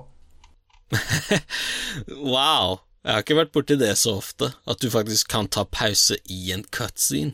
wow. 2.33 2.81
Jeg 3.01 3.15
har 3.15 3.23
ikke 3.23 3.37
vært 3.39 3.53
borti 3.55 3.77
det 3.81 3.95
så 3.97 4.19
ofte, 4.19 4.51
at 4.69 4.81
du 4.81 4.91
faktisk 4.93 5.31
kan 5.33 5.47
ta 5.49 5.63
pause 5.65 6.19
i 6.29 6.51
en 6.53 6.65
cutscene. 6.69 7.33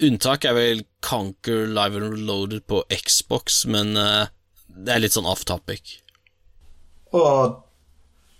Unntak 0.00 0.44
er 0.48 0.56
vel 0.56 0.82
Conquer 1.04 1.66
Live 1.68 1.96
and 1.96 2.14
Reloaded 2.14 2.64
på 2.68 2.82
Xbox, 2.92 3.62
men 3.68 3.92
uh, 4.00 4.28
det 4.68 4.94
er 4.94 5.02
litt 5.04 5.16
sånn 5.16 5.28
off 5.28 5.44
topic. 5.48 5.98
Og 7.16 7.60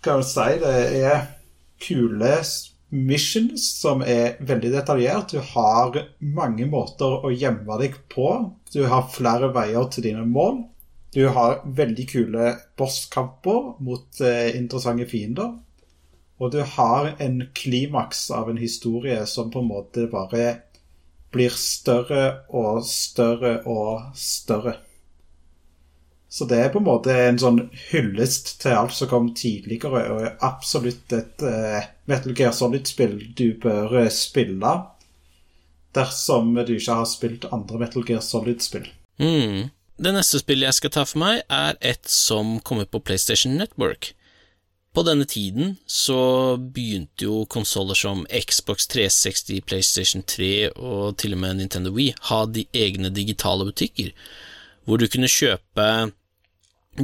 kan 0.05 0.23
du 0.23 0.29
si 0.29 0.47
det 0.63 0.77
er 1.01 1.27
kule 1.85 2.17
missions 2.91 3.65
som 3.81 4.03
er 4.03 4.37
veldig 4.47 4.73
detaljert. 4.75 5.33
Du 5.33 5.41
har 5.53 5.97
mange 6.19 6.67
måter 6.71 7.25
å 7.25 7.31
gjemme 7.33 7.79
deg 7.81 7.97
på. 8.13 8.29
Du 8.73 8.83
har 8.91 9.11
flere 9.15 9.53
veier 9.55 9.89
til 9.93 10.11
dine 10.11 10.27
mål. 10.27 10.65
Du 11.15 11.25
har 11.35 11.63
veldig 11.67 12.07
kule 12.11 12.53
bosskamper 12.79 13.75
mot 13.83 14.21
eh, 14.23 14.53
interessante 14.59 15.09
fiender. 15.11 15.57
Og 16.41 16.53
du 16.55 16.61
har 16.77 17.15
en 17.21 17.43
klimaks 17.55 18.29
av 18.33 18.51
en 18.51 18.61
historie 18.61 19.19
som 19.29 19.51
på 19.53 19.61
en 19.61 19.71
måte 19.71 20.07
bare 20.11 20.45
blir 21.35 21.55
større 21.55 22.47
og 22.49 22.85
større 22.87 23.61
og 23.69 24.15
større. 24.19 24.79
Så 26.31 26.47
det 26.47 26.61
er 26.63 26.69
på 26.71 26.79
en 26.79 26.87
måte 26.87 27.11
en 27.11 27.41
sånn 27.43 27.65
hyllest 27.91 28.53
til 28.63 28.77
alt 28.79 28.95
som 28.95 29.11
kom 29.11 29.33
tidligere, 29.35 30.05
og 30.15 30.21
er 30.23 30.37
absolutt 30.47 31.11
et 31.17 31.43
uh, 31.43 31.83
Metal 32.07 32.37
Gear 32.39 32.55
Solid-spill 32.55 33.17
du 33.35 33.49
bør 33.59 33.97
uh, 34.05 34.13
spille 34.15 34.75
dersom 35.97 36.55
du 36.55 36.77
ikke 36.77 37.01
har 37.01 37.09
spilt 37.11 37.49
andre 37.51 37.81
Metal 37.83 38.07
Gear 38.07 38.23
Solid-spill. 38.23 38.87
Mm. 39.19 39.73
Det 40.01 40.13
neste 40.15 40.39
spillet 40.41 40.69
jeg 40.69 40.79
skal 40.79 40.95
ta 40.95 41.05
for 41.05 41.21
meg, 41.21 41.43
er 41.51 41.75
et 41.83 42.07
som 42.09 42.61
kommer 42.63 42.87
på 42.87 43.03
PlayStation 43.03 43.59
Network. 43.59 44.13
På 44.95 45.03
denne 45.07 45.27
tiden 45.27 45.77
så 45.87 46.57
begynte 46.59 47.27
jo 47.27 47.43
konsoller 47.51 47.99
som 47.99 48.23
Xbox 48.31 48.89
360, 48.91 49.61
PlayStation 49.67 50.23
3 50.23 50.71
og 50.79 51.19
til 51.19 51.35
og 51.35 51.43
med 51.43 51.59
Nintendo 51.59 51.93
Wii 51.95 52.15
ha 52.31 52.41
de 52.47 52.65
egne 52.75 53.11
digitale 53.15 53.67
butikker, 53.69 54.15
hvor 54.87 54.99
du 54.99 55.07
kunne 55.11 55.31
kjøpe 55.31 55.87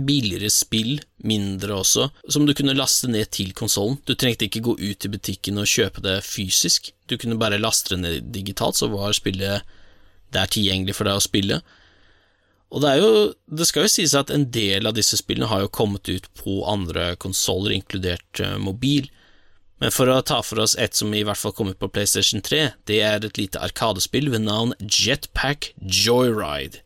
billigere 0.05 0.51
spill, 0.53 0.99
mindre 1.27 1.79
også, 1.81 2.11
som 2.33 2.45
du 2.47 2.53
kunne 2.57 2.77
laste 2.77 3.09
ned 3.11 3.31
til 3.35 3.55
konsollen. 3.57 3.99
Du 4.05 4.15
trengte 4.15 4.49
ikke 4.49 4.65
gå 4.67 4.77
ut 4.77 5.07
i 5.07 5.13
butikken 5.13 5.63
og 5.63 5.71
kjøpe 5.71 6.05
det 6.05 6.19
fysisk, 6.27 6.93
du 7.09 7.17
kunne 7.17 7.39
bare 7.41 7.61
laste 7.63 7.95
det 7.95 8.03
ned 8.03 8.31
digitalt, 8.35 8.79
så 8.79 8.91
var 8.93 9.17
spillet 9.17 9.77
der 10.35 10.51
tilgjengelig 10.51 10.97
for 10.99 11.09
deg 11.09 11.19
å 11.19 11.25
spille. 11.25 11.61
Og 12.75 12.83
det, 12.83 12.97
jo, 12.99 13.11
det 13.47 13.69
skal 13.69 13.87
jo 13.87 13.93
sies 13.93 14.15
at 14.19 14.33
en 14.35 14.49
del 14.53 14.89
av 14.89 14.97
disse 14.97 15.19
spillene 15.21 15.49
har 15.51 15.63
jo 15.63 15.73
kommet 15.73 16.09
ut 16.11 16.27
på 16.39 16.59
andre 16.67 17.13
konsoller, 17.23 17.77
inkludert 17.77 18.43
uh, 18.43 18.57
mobil. 18.59 19.07
Men 19.83 19.93
for 19.93 20.11
å 20.11 20.23
ta 20.25 20.41
for 20.43 20.63
oss 20.65 20.75
et 20.81 20.97
som 20.97 21.13
i 21.15 21.23
hvert 21.27 21.39
fall 21.39 21.55
kom 21.55 21.71
ut 21.71 21.79
på 21.79 21.91
PlayStation 21.93 22.43
3, 22.43 22.63
det 22.89 22.99
er 23.05 23.23
et 23.23 23.39
lite 23.39 23.61
arkadespill 23.63 24.33
ved 24.33 24.47
navn 24.49 24.75
Jetpack 24.81 25.71
Joyride. 25.79 26.83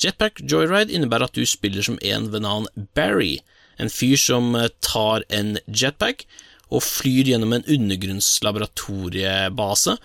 Jetpack 0.00 0.40
Joyride 0.40 0.92
innebærer 0.94 1.24
at 1.28 1.36
du 1.36 1.46
spiller 1.46 1.82
som 1.84 1.98
en 2.02 2.32
ved 2.32 2.40
navn 2.46 2.66
Barry, 2.96 3.38
en 3.78 3.90
fyr 3.92 4.16
som 4.20 4.54
eh, 4.56 4.68
tar 4.84 5.22
en 5.28 5.58
jetpack 5.66 6.26
og 6.70 6.82
flyr 6.86 7.24
gjennom 7.32 7.52
en 7.56 7.66
undergrunnslaboratoriebase 7.66 9.98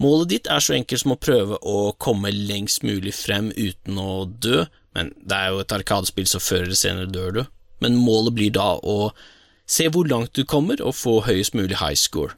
Målet 0.00 0.30
ditt 0.32 0.46
er 0.48 0.62
så 0.64 0.72
enkelt 0.78 1.02
som 1.02 1.12
å 1.12 1.20
prøve 1.20 1.58
å 1.60 1.92
komme 2.00 2.30
lengst 2.32 2.86
mulig 2.88 3.12
frem 3.12 3.50
uten 3.52 3.98
å 4.00 4.24
dø, 4.24 4.62
men 4.96 5.10
det 5.20 5.36
er 5.36 5.50
jo 5.52 5.60
et 5.60 5.74
arkadespill, 5.76 6.28
så 6.30 6.40
før 6.40 6.64
eller 6.64 6.78
senere 6.78 7.12
dør 7.12 7.34
du. 7.36 7.42
Men 7.84 7.98
målet 8.00 8.32
blir 8.38 8.54
da 8.56 8.70
å 8.80 9.10
se 9.68 9.90
hvor 9.92 10.08
langt 10.08 10.32
du 10.38 10.46
kommer, 10.48 10.80
og 10.80 10.96
få 10.96 11.18
høyest 11.26 11.52
mulig 11.58 11.76
high 11.82 11.98
score. 12.00 12.32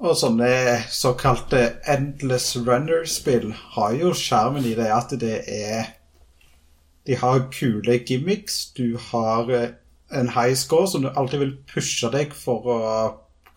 Og 0.00 0.16
sånne 0.16 0.80
såkalte 0.88 1.58
Endless 1.92 2.54
Runner-spill 2.56 3.50
har 3.74 3.96
jo 4.00 4.14
skjermen 4.16 4.64
i 4.64 4.72
det 4.78 4.88
at 4.96 5.12
det 5.20 5.42
er 5.44 5.90
De 7.04 7.18
har 7.20 7.50
kule 7.52 7.98
gimmicks, 8.08 8.70
du 8.76 8.96
har 9.10 9.50
eh, 9.52 9.74
en 10.12 10.28
high 10.32 10.54
score 10.56 10.88
som 10.88 11.02
du 11.04 11.10
alltid 11.10 11.40
vil 11.42 11.52
pushe 11.68 12.10
deg 12.12 12.32
for 12.36 12.68
å 12.68 12.80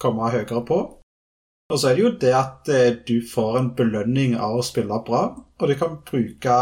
komme 0.02 0.32
høyere 0.34 0.64
på. 0.68 0.80
Og 1.72 1.80
så 1.80 1.90
er 1.90 1.96
det 1.96 2.04
jo 2.04 2.12
det 2.24 2.34
at 2.36 2.72
eh, 2.72 2.96
du 3.08 3.20
får 3.28 3.60
en 3.60 3.72
belønning 3.78 4.36
av 4.40 4.60
å 4.60 4.66
spille 4.66 5.00
bra, 5.08 5.24
og 5.60 5.70
du 5.70 5.76
kan 5.80 6.00
bruke 6.08 6.58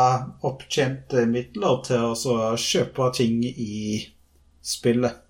opptjente 0.47 1.25
midler 1.29 1.81
til 1.87 2.11
å 2.11 2.53
kjøpe 2.59 3.09
ting 3.17 3.41
i 3.49 4.01
spillet. 4.61 5.21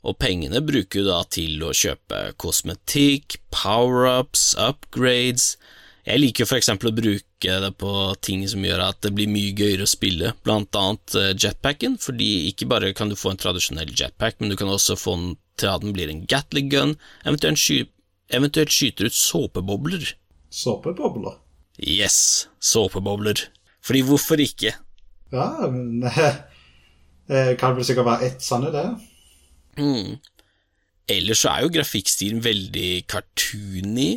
Og 0.00 0.16
pengene 0.16 0.62
bruker 0.64 1.02
du 1.02 1.10
da 1.10 1.20
til 1.28 1.60
å 1.64 1.74
kjøpe 1.76 2.30
kosmetikk, 2.40 3.36
power-ups, 3.52 4.54
upgrades 4.56 5.58
Jeg 6.06 6.22
liker 6.22 6.48
for 6.48 6.56
eksempel 6.56 6.88
å 6.88 6.96
bruke 6.96 7.56
det 7.64 7.70
på 7.80 7.90
ting 8.24 8.46
som 8.48 8.64
gjør 8.64 8.80
at 8.86 9.02
det 9.04 9.12
blir 9.16 9.28
mye 9.30 9.52
gøyere 9.56 9.84
å 9.84 9.90
spille, 9.90 10.32
blant 10.44 10.74
annet 10.76 11.14
eh, 11.20 11.34
jetpacken, 11.36 11.98
fordi 12.00 12.48
ikke 12.48 12.68
bare 12.72 12.94
kan 12.96 13.12
du 13.12 13.16
få 13.20 13.34
en 13.34 13.40
tradisjonell 13.40 13.92
jetpack, 13.92 14.38
men 14.40 14.50
du 14.52 14.56
kan 14.56 14.72
også 14.72 14.96
få 14.98 15.16
den 15.18 15.30
til 15.60 15.68
at 15.68 15.84
den 15.84 15.92
blir 15.96 16.08
en 16.08 16.24
Gatling 16.28 16.72
gun, 16.72 16.96
eventuelt 17.28 17.60
eventuelt 18.32 18.72
skyter 18.72 19.10
ut 19.10 19.16
såpebobler. 19.16 20.08
Såpebobler? 20.50 21.36
Yes, 21.78 22.48
såpebobler. 22.60 23.44
Fordi 23.84 24.02
hvorfor 24.08 24.40
ikke? 24.40 24.74
Ja, 25.32 25.46
men 25.68 26.00
Det 26.00 27.56
kan 27.60 27.76
vel 27.76 27.84
sikkert 27.86 28.08
være 28.08 28.32
ett 28.32 28.42
sanne, 28.42 28.72
det. 28.74 28.88
Mm. 29.78 30.18
Ellers 31.10 31.42
så 31.42 31.50
er 31.52 31.64
jo 31.64 31.72
grafikkstilen 31.74 32.42
veldig 32.44 32.90
cartoony. 33.10 34.10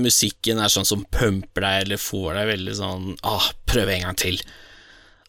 Musikken 0.00 0.62
er 0.62 0.72
sånn 0.72 0.88
som 0.88 1.04
pumper 1.12 1.64
deg 1.66 1.86
eller 1.86 2.00
får 2.00 2.38
deg 2.38 2.50
veldig 2.54 2.76
sånn 2.78 3.12
ah, 3.28 3.50
prøv 3.68 3.92
en 3.92 4.06
gang 4.08 4.18
til. 4.22 4.40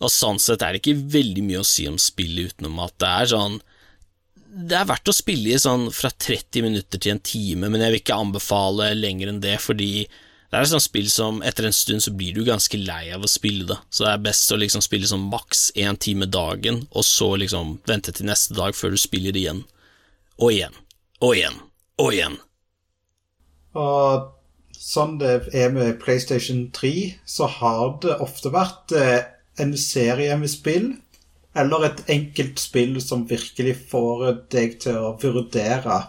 Og 0.03 0.11
sånn 0.11 0.39
sett 0.41 0.63
er 0.63 0.73
det 0.73 0.83
ikke 0.83 1.11
veldig 1.17 1.43
mye 1.45 1.61
å 1.61 1.67
si 1.67 1.87
om 1.89 1.99
spillet 2.01 2.53
utenom 2.53 2.81
at 2.83 2.95
det 3.03 3.11
er 3.11 3.31
sånn 3.35 3.61
det 4.53 4.75
er 4.77 4.85
verdt 4.85 5.09
å 5.09 5.15
spille 5.15 5.49
i 5.49 5.57
sånn 5.57 5.87
fra 5.89 6.11
30 6.13 6.61
minutter 6.61 7.01
til 7.01 7.15
en 7.15 7.21
time, 7.25 7.71
men 7.73 7.81
jeg 7.81 7.89
vil 7.89 8.01
ikke 8.03 8.17
anbefale 8.21 8.91
lenger 8.93 9.31
enn 9.31 9.39
det, 9.41 9.55
fordi 9.63 10.05
det 10.53 10.59
er 10.59 10.67
et 10.67 10.69
sånt 10.69 10.85
spill 10.85 11.07
som 11.09 11.39
etter 11.41 11.65
en 11.65 11.73
stund 11.73 12.03
så 12.05 12.11
blir 12.13 12.35
du 12.35 12.43
ganske 12.45 12.77
lei 12.77 13.07
av 13.15 13.23
å 13.25 13.29
spille 13.31 13.65
det, 13.71 13.79
så 13.89 14.03
det 14.05 14.11
er 14.11 14.25
best 14.27 14.51
å 14.53 14.59
liksom 14.61 14.83
spille 14.85 15.09
sånn 15.09 15.23
maks 15.31 15.71
én 15.81 15.97
time 15.97 16.27
dagen, 16.29 16.83
og 16.93 17.07
så 17.09 17.31
liksom 17.41 17.79
vente 17.89 18.13
til 18.13 18.29
neste 18.29 18.53
dag 18.53 18.77
før 18.77 18.93
du 18.93 18.99
spiller 19.01 19.33
igjen. 19.33 19.63
Og 20.37 20.53
igjen. 20.53 20.77
Og 21.25 21.33
igjen. 21.39 21.57
Og 21.97 22.13
igjen. 22.13 22.37
Og 23.81 24.29
sånn 24.77 25.17
det 25.25 25.33
er 25.57 25.73
med 25.73 25.97
PlayStation 26.05 26.67
3, 26.77 26.93
så 27.25 27.49
har 27.57 27.97
det 28.05 28.21
ofte 28.21 28.53
vært 28.53 28.93
eh, 28.93 29.25
en 29.57 29.73
serie 29.73 30.37
med 30.37 30.53
spill 30.53 30.91
eller 31.57 31.89
et 31.89 32.09
enkelt 32.13 32.61
spill 32.61 32.99
som 33.01 33.25
virkelig 33.25 33.79
får 33.89 34.27
deg 34.53 34.77
til 34.85 35.01
å 35.01 35.15
vurdere 35.17 36.03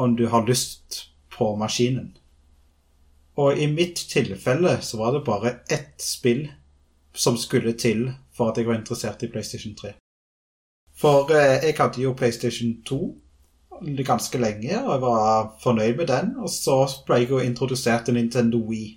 om 0.00 0.16
du 0.16 0.30
har 0.32 0.48
lyst 0.48 1.10
på 1.36 1.52
maskinen. 1.60 2.14
Og 3.36 3.58
i 3.60 3.66
mitt 3.68 4.00
tilfelle 4.08 4.78
så 4.82 5.00
var 5.02 5.12
det 5.12 5.26
bare 5.26 5.58
ett 5.68 6.00
spill 6.00 6.46
som 7.16 7.36
skulle 7.36 7.76
til 7.76 8.08
for 8.36 8.50
at 8.50 8.58
jeg 8.58 8.68
var 8.68 8.78
interessert 8.78 9.22
i 9.24 9.30
PlayStation 9.32 9.74
3. 9.76 9.94
For 10.96 11.32
eh, 11.32 11.64
jeg 11.64 11.76
hadde 11.78 12.02
jo 12.02 12.16
PlayStation 12.16 12.76
2 12.86 13.00
ganske 14.04 14.38
lenge, 14.40 14.78
og 14.84 14.92
jeg 14.92 15.02
var 15.02 15.50
fornøyd 15.62 15.96
med 15.96 16.06
den. 16.06 16.30
Og 16.40 16.50
så 16.50 16.78
ble 17.06 17.20
jeg 17.20 17.30
jo 17.30 17.42
introdusert 17.44 18.06
til 18.06 18.16
Nintendo 18.16 18.58
Wii. 18.58 18.94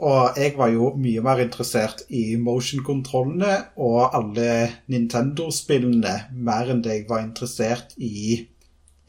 Og 0.00 0.36
jeg 0.36 0.54
var 0.56 0.68
jo 0.72 0.94
mye 0.96 1.20
mer 1.20 1.42
interessert 1.44 2.06
i 2.08 2.36
motion-kontrollene 2.40 3.56
og 3.76 4.16
alle 4.16 4.52
Nintendo-spillene, 4.88 6.14
mer 6.32 6.72
enn 6.72 6.80
det 6.84 6.94
jeg 6.94 7.08
var 7.08 7.24
interessert 7.24 7.92
i 7.98 8.46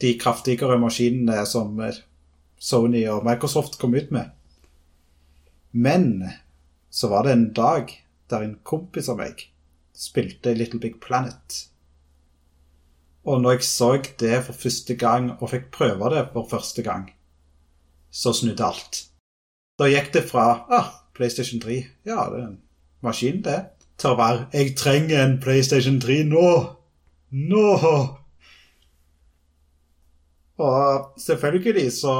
de 0.02 0.10
kraftigere 0.20 0.76
maskinene 0.80 1.46
som 1.48 1.80
Sony 2.62 3.02
og 3.10 3.24
Microsoft 3.26 3.80
kom 3.80 3.96
ut 3.98 4.12
med. 4.14 4.30
Men 5.72 6.28
så 6.92 7.08
var 7.10 7.26
det 7.26 7.32
en 7.32 7.48
dag 7.56 7.90
der 8.30 8.44
en 8.44 8.58
kompis 8.62 9.08
av 9.10 9.18
meg 9.18 9.48
spilte 9.96 10.54
Little 10.54 10.80
Big 10.80 11.00
Planet. 11.00 11.66
Og 13.24 13.42
når 13.42 13.58
jeg 13.58 13.64
så 13.64 13.90
det 14.20 14.44
for 14.46 14.52
første 14.52 14.94
gang, 14.98 15.30
og 15.40 15.50
fikk 15.50 15.70
prøve 15.74 16.10
det 16.14 16.24
for 16.32 16.48
første 16.50 16.82
gang, 16.82 17.10
så 18.10 18.32
snudde 18.32 18.64
alt. 18.66 19.04
Da 19.78 19.88
gikk 19.88 20.12
det 20.14 20.24
fra 20.28 20.46
ah, 20.70 20.90
PlayStation 21.16 21.60
3 21.60 21.78
Ja, 22.06 22.26
det 22.30 22.40
er 22.42 22.48
en 22.48 22.58
maskin, 23.02 23.42
det. 23.42 23.60
Til 23.98 24.12
å 24.12 24.18
være 24.18 24.48
Jeg 24.52 24.76
trenger 24.76 25.22
en 25.24 25.38
PlayStation 25.40 26.00
3 26.00 26.22
nå! 26.28 26.48
Nå! 27.30 27.68
Og 30.62 31.18
selvfølgelig 31.18 31.88
så 31.96 32.12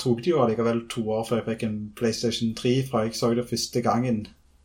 tok 0.00 0.22
det 0.24 0.30
jo 0.30 0.40
allikevel 0.42 0.86
to 0.90 1.02
år 1.12 1.26
før 1.28 1.36
jeg 1.40 1.48
fikk 1.50 1.62
en 1.66 1.78
PlayStation 1.98 2.54
3 2.56 2.72
fra 2.88 2.98
jeg 3.04 3.14
så 3.18 3.26
det 3.36 3.50
første 3.50 3.80
gangen, 3.84 4.18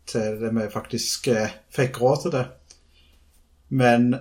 til 0.08 0.38
det 0.40 0.52
vi 0.56 0.64
faktisk 0.72 1.28
eh, 1.34 1.56
fikk 1.76 1.94
råd 2.02 2.18
til 2.24 2.32
det. 2.38 2.46
Men 3.70 4.16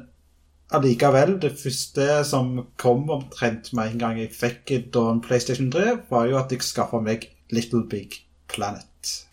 allikevel, 0.74 1.36
det 1.42 1.58
første 1.60 2.24
som 2.26 2.66
kom 2.82 3.10
omtrent 3.14 3.70
med 3.78 3.84
en 3.92 4.02
gang 4.02 4.18
jeg 4.18 4.34
fikk 4.34 4.90
da 4.94 5.02
en 5.12 5.22
PlayStation 5.22 5.70
3, 5.70 5.98
var 6.10 6.26
jo 6.26 6.40
at 6.40 6.50
jeg 6.50 6.66
skaffa 6.66 6.98
meg 6.98 7.30
Little 7.54 7.84
Big 7.86 8.10
Planet. 8.50 8.90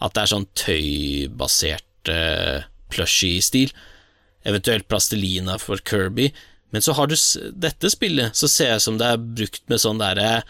at 0.02 0.14
det 0.14 0.22
er 0.22 0.30
sånn 0.30 0.46
tøybasert 0.58 2.12
uh, 2.12 2.62
plushy-stil 2.94 3.74
eventuelt 4.48 4.88
plastelina 4.90 5.58
for 5.62 5.80
Kirby, 5.88 6.30
men 6.72 6.82
så 6.84 6.94
har 6.96 7.10
du 7.10 7.16
dette 7.52 7.90
spillet, 7.92 8.36
så 8.36 8.48
ser 8.48 8.72
jeg 8.74 8.84
som 8.84 8.98
det 9.00 9.10
er 9.12 9.24
brukt 9.40 9.64
med 9.68 9.82
sånn 9.82 10.00
derre 10.00 10.42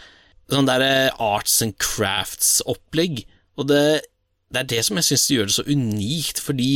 sånn 0.51 0.67
der 0.67 0.83
arts 1.21 1.61
and 1.63 1.75
crafts-opplegg, 1.81 3.23
og 3.57 3.69
det, 3.69 4.03
det, 4.51 4.63
er 4.63 4.69
det 4.69 4.83
som 4.85 4.99
jeg 4.99 5.09
synes 5.09 5.25
gjør 5.31 5.49
det 5.49 5.55
så 5.55 5.65
unikt, 5.69 6.41
fordi 6.43 6.69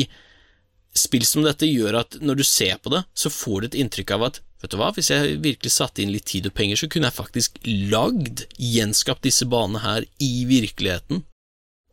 spill 0.97 1.25
som 1.27 1.45
dette 1.45 1.67
gjør 1.69 2.00
at 2.01 2.17
når 2.24 2.39
du 2.39 2.45
ser 2.47 2.79
på 2.81 2.91
det, 2.93 3.03
så 3.13 3.29
får 3.33 3.59
du 3.59 3.69
et 3.69 3.79
inntrykk 3.83 4.15
av 4.15 4.27
at 4.31 4.41
vet 4.63 4.74
du 4.74 4.79
hva, 4.79 4.89
hvis 4.95 5.12
jeg 5.13 5.38
virkelig 5.43 5.74
satte 5.75 6.01
inn 6.01 6.13
litt 6.13 6.25
tid 6.31 6.50
og 6.50 6.55
penger, 6.57 6.79
så 6.79 6.89
kunne 6.89 7.12
jeg 7.12 7.19
faktisk 7.19 7.59
lagd, 7.91 8.47
gjenskapt 8.57 9.27
disse 9.27 9.45
banene 9.50 9.83
her 9.83 10.07
i 10.24 10.31
virkeligheten. 10.50 11.21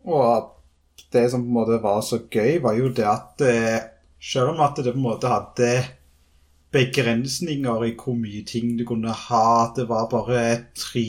Og 0.08 0.48
det 1.12 1.26
som 1.32 1.44
på 1.44 1.50
en 1.50 1.58
måte 1.58 1.82
var 1.84 2.00
så 2.06 2.22
gøy, 2.24 2.62
var 2.64 2.78
jo 2.78 2.88
det 2.96 3.04
at 3.08 3.44
eh, 3.44 3.84
selv 4.24 4.54
om 4.54 4.60
at 4.64 4.78
det 4.80 4.94
på 4.94 4.98
en 4.98 5.04
måte 5.04 5.28
hadde 5.28 5.70
begrensninger 6.74 7.84
i 7.86 7.94
hvor 7.98 8.16
mye 8.18 8.42
ting 8.48 8.74
du 8.78 8.84
kunne 8.88 9.12
ha, 9.12 9.72
det 9.76 9.84
var 9.90 10.08
bare 10.10 10.44
tre 10.78 11.08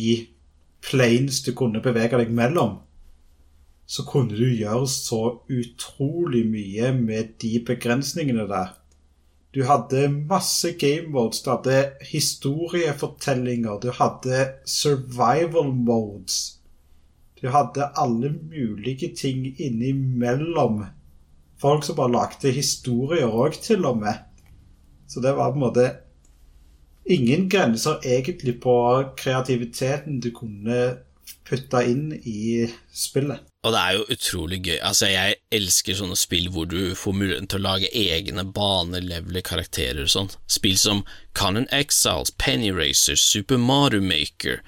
planes 0.85 1.41
du 1.45 1.53
kunne 1.57 1.81
bevege 1.81 2.19
deg 2.19 2.33
mellom, 2.35 2.75
så 3.87 4.05
kunne 4.05 4.35
du 4.35 4.49
gjøre 4.49 4.87
så 4.89 5.21
utrolig 5.49 6.43
mye 6.49 6.91
med 6.97 7.37
de 7.41 7.59
begrensningene 7.65 8.47
der. 8.49 8.75
Du 9.55 9.63
hadde 9.63 10.09
masse 10.11 10.73
game 10.75 11.07
modes, 11.15 11.39
du 11.41 11.53
hadde 11.53 11.93
historiefortellinger, 12.03 13.79
du 13.79 13.93
hadde 13.95 14.41
survival 14.67 15.71
modes. 15.71 16.59
Du 17.39 17.47
hadde 17.53 17.87
alle 17.95 18.33
mulige 18.35 19.13
ting 19.15 19.47
innimellom 19.55 20.83
folk 21.61 21.85
som 21.85 21.97
bare 21.99 22.13
lagde 22.13 22.53
historier 22.55 23.29
òg, 23.29 23.59
til 23.61 23.85
og 23.87 24.01
med. 24.03 24.21
Så 25.07 25.21
det 25.21 25.35
var 25.37 25.53
på 25.53 25.59
en 25.59 25.65
måte 25.67 25.89
ingen 27.05 27.49
grenser 27.49 28.01
egentlig 28.03 28.57
på 28.61 28.77
kreativiteten 29.17 30.19
du 30.19 30.31
kunne 30.33 30.79
putte 31.45 31.81
inn 31.85 32.09
i 32.25 32.65
spillet. 32.93 33.43
Og 33.65 33.73
det 33.73 33.81
er 33.81 33.95
jo 33.97 34.05
utrolig 34.13 34.59
gøy. 34.65 34.77
Altså, 34.85 35.09
jeg 35.09 35.37
elsker 35.53 35.97
sånne 35.97 36.17
spill 36.17 36.51
hvor 36.53 36.67
du 36.69 36.93
får 36.97 37.17
muligheten 37.17 37.49
til 37.49 37.61
å 37.61 37.65
lage 37.65 37.89
egne 37.97 38.45
baner, 38.45 39.05
karakterer 39.45 40.03
og 40.05 40.11
sånn. 40.13 40.33
Spill 40.49 40.77
som 40.77 41.03
Conan 41.37 41.69
Exiles, 41.73 42.33
Penny 42.41 42.69
Racer, 42.73 43.17
Super 43.17 43.57
Mario 43.61 44.05
Maker, 44.05 44.61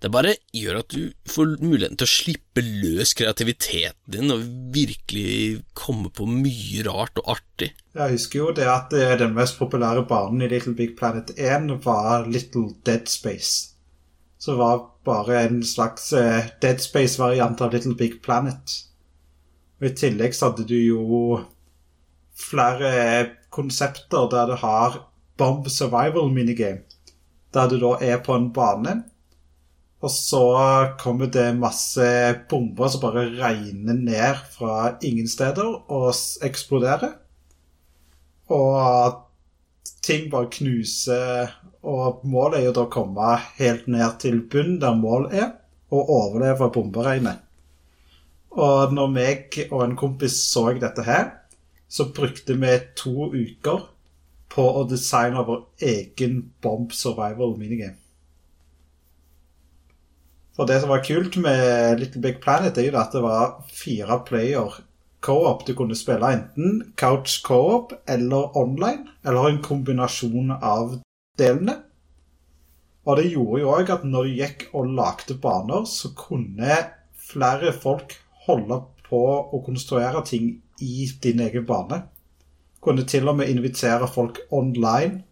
det 0.00 0.08
bare 0.12 0.32
gjør 0.56 0.78
at 0.80 0.94
du 0.94 1.10
får 1.28 1.58
muligheten 1.60 1.98
til 2.00 2.08
å 2.08 2.10
slippe 2.10 2.62
løs 2.64 3.12
kreativiteten 3.18 4.14
din 4.14 4.32
og 4.32 4.46
virkelig 4.72 5.60
komme 5.76 6.08
på 6.16 6.24
mye 6.28 6.84
rart 6.86 7.20
og 7.20 7.34
artig. 7.36 7.74
Jeg 7.96 8.14
husker 8.14 8.40
jo 8.40 8.54
det 8.56 8.68
at 8.70 8.94
eh, 8.96 9.16
den 9.20 9.34
mest 9.36 9.58
populære 9.60 10.06
banen 10.08 10.46
i 10.46 10.48
Little 10.48 10.72
Big 10.78 10.94
Planet 10.96 11.34
1 11.36 11.68
var 11.84 12.24
Little 12.30 12.70
Dead 12.86 13.12
Space. 13.12 13.74
Som 14.40 14.56
var 14.62 14.86
bare 15.04 15.42
en 15.44 15.60
slags 15.68 16.14
eh, 16.16 16.48
Dead 16.64 16.80
Space-variant 16.80 17.60
av 17.60 17.76
Little 17.76 17.96
Big 17.98 18.22
Planet. 18.24 18.78
Og 19.80 19.90
I 19.90 19.94
tillegg 20.00 20.32
så 20.36 20.48
hadde 20.48 20.64
du 20.70 20.78
jo 20.78 21.42
flere 22.40 23.36
konsepter 23.52 24.32
der 24.32 24.48
du 24.48 24.56
har 24.64 25.02
Bomb 25.36 25.68
Survival 25.68 26.32
minigame. 26.32 26.86
Der 27.52 27.68
du 27.68 27.76
da 27.82 27.96
er 28.00 28.20
på 28.24 28.32
en 28.32 28.52
bane 28.54 29.02
og 30.00 30.12
så 30.12 30.44
kommer 31.00 31.28
det 31.28 31.50
masse 31.60 32.04
bomber 32.48 32.88
som 32.88 33.02
bare 33.02 33.26
regner 33.36 33.98
ned 33.98 34.38
fra 34.54 34.94
ingen 35.04 35.28
steder 35.28 35.66
og 35.92 36.14
eksploderer. 36.46 37.18
Og 38.50 39.18
ting 40.02 40.30
bare 40.32 40.48
knuser, 40.56 41.52
og 41.84 42.24
målet 42.24 42.60
er 42.60 42.66
jo 42.70 42.74
da 42.78 42.86
å 42.86 42.92
komme 42.92 43.34
helt 43.58 43.86
ned 43.92 44.16
til 44.24 44.40
bunnen 44.50 44.80
der 44.80 44.96
målet 44.96 45.36
er, 45.36 45.52
og 45.92 46.10
overleve 46.16 46.70
bomberegnet. 46.72 47.44
Og 48.56 48.94
når 48.94 49.12
meg 49.14 49.56
og 49.68 49.84
en 49.84 49.96
kompis 49.98 50.40
så 50.48 50.70
dette 50.80 51.04
her, 51.06 51.28
så 51.90 52.08
brukte 52.14 52.56
vi 52.58 52.76
to 52.98 53.30
uker 53.34 53.84
på 54.50 54.64
å 54.80 54.86
designe 54.88 55.44
vår 55.46 55.66
egen 55.92 56.40
bomb 56.62 56.94
survival 56.94 57.56
minigame. 57.58 57.98
Og 60.60 60.68
det 60.68 60.76
som 60.82 60.90
var 60.92 61.00
kult 61.00 61.38
med 61.40 62.00
Little 62.02 62.20
Big 62.20 62.40
Planet, 62.44 62.76
er 62.76 62.90
jo 62.90 62.98
at 63.00 63.14
det 63.16 63.22
var 63.24 63.62
fire 63.72 64.18
player 64.28 64.74
co-op. 65.24 65.64
Du 65.64 65.72
kunne 65.76 65.96
spille 65.96 66.32
enten 66.34 66.82
couch 67.00 67.38
co-op 67.46 67.94
eller 68.08 68.56
online, 68.60 69.08
eller 69.24 69.48
en 69.48 69.62
kombinasjon 69.64 70.52
av 70.60 70.98
delene. 71.40 71.78
Og 73.08 73.16
det 73.16 73.30
gjorde 73.32 73.62
jo 73.62 73.72
òg 73.72 73.92
at 73.94 74.04
når 74.04 74.28
du 74.28 74.36
gikk 74.42 74.66
og 74.76 74.92
lagde 74.98 75.38
baner, 75.40 75.88
så 75.88 76.12
kunne 76.16 76.76
flere 77.30 77.72
folk 77.72 78.18
holde 78.44 78.82
på 79.08 79.22
å 79.56 79.62
konstruere 79.64 80.20
ting 80.28 80.52
i 80.84 81.08
din 81.24 81.40
egen 81.40 81.64
bane. 81.64 82.02
Kunne 82.84 83.08
til 83.08 83.32
og 83.32 83.40
med 83.40 83.48
invitere 83.48 84.08
folk 84.12 84.42
online 84.52 85.22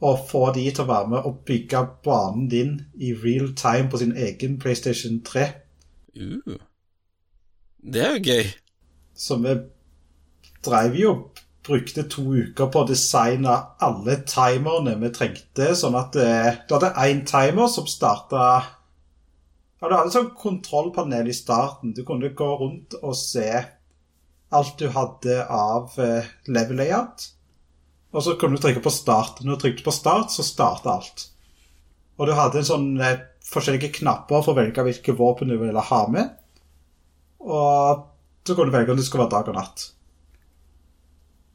og 0.00 0.24
få 0.30 0.46
de 0.56 0.64
til 0.70 0.84
å 0.84 0.88
være 0.88 1.12
med 1.12 1.28
og 1.28 1.42
bygge 1.48 1.82
banen 2.04 2.48
din 2.48 2.72
i 2.96 3.12
real 3.12 3.52
time 3.56 3.90
på 3.92 4.00
sin 4.00 4.16
egen 4.16 4.56
PlayStation 4.60 5.20
3. 5.26 5.46
Uh, 6.16 6.56
det 7.84 8.02
er 8.04 8.16
jo 8.16 8.32
gøy. 8.32 8.50
Så 9.16 9.36
vi 9.44 9.54
dreiv 10.64 10.96
jo 10.96 11.14
brukte 11.66 12.06
to 12.08 12.24
uker 12.32 12.70
på 12.72 12.82
å 12.82 12.88
designe 12.88 13.54
alle 13.84 14.16
timerne 14.28 14.96
vi 15.00 15.10
trengte, 15.14 15.72
sånn 15.76 15.98
at 15.98 16.16
eh, 16.16 16.60
du 16.66 16.76
hadde 16.76 16.94
én 17.04 17.24
timer 17.28 17.68
som 17.72 17.88
starta 17.88 18.44
ja, 19.80 19.88
Du 19.88 19.94
hadde 19.94 20.12
sånn 20.12 20.32
kontrollpanel 20.36 21.30
i 21.30 21.36
starten. 21.36 21.94
Du 21.96 22.02
kunne 22.04 22.32
gå 22.36 22.48
rundt 22.60 22.96
og 23.00 23.14
se 23.16 23.48
alt 24.50 24.74
du 24.80 24.90
hadde 24.92 25.38
av 25.46 25.94
eh, 26.00 26.28
level 26.52 26.82
layout. 26.82 27.30
Og 28.10 28.24
så 28.26 28.34
kunne 28.38 28.58
du 28.58 28.62
trykke 28.62 28.82
på 28.82 28.92
start. 28.92 29.42
Når 29.44 29.56
du 29.56 29.62
trykte 29.64 29.86
på 29.86 29.94
start, 29.94 30.32
så 30.34 30.46
starta 30.46 30.96
alt. 30.96 31.28
Og 32.18 32.26
du 32.26 32.34
hadde 32.36 32.60
en 32.60 32.68
sånn 32.68 32.88
eh, 33.00 33.22
forskjellige 33.46 33.94
knapper 34.00 34.42
for 34.44 34.52
å 34.52 34.58
velge 34.58 34.84
hvilke 34.84 35.14
våpen 35.16 35.52
du 35.52 35.56
ville 35.60 35.88
ha 35.90 36.02
med. 36.10 36.34
Og 37.40 38.04
så 38.44 38.56
kunne 38.56 38.70
du 38.70 38.76
velge 38.76 38.92
om 38.92 39.00
det 39.00 39.06
skulle 39.06 39.24
være 39.24 39.36
dag 39.38 39.50
og 39.52 39.58
natt. 39.60 39.86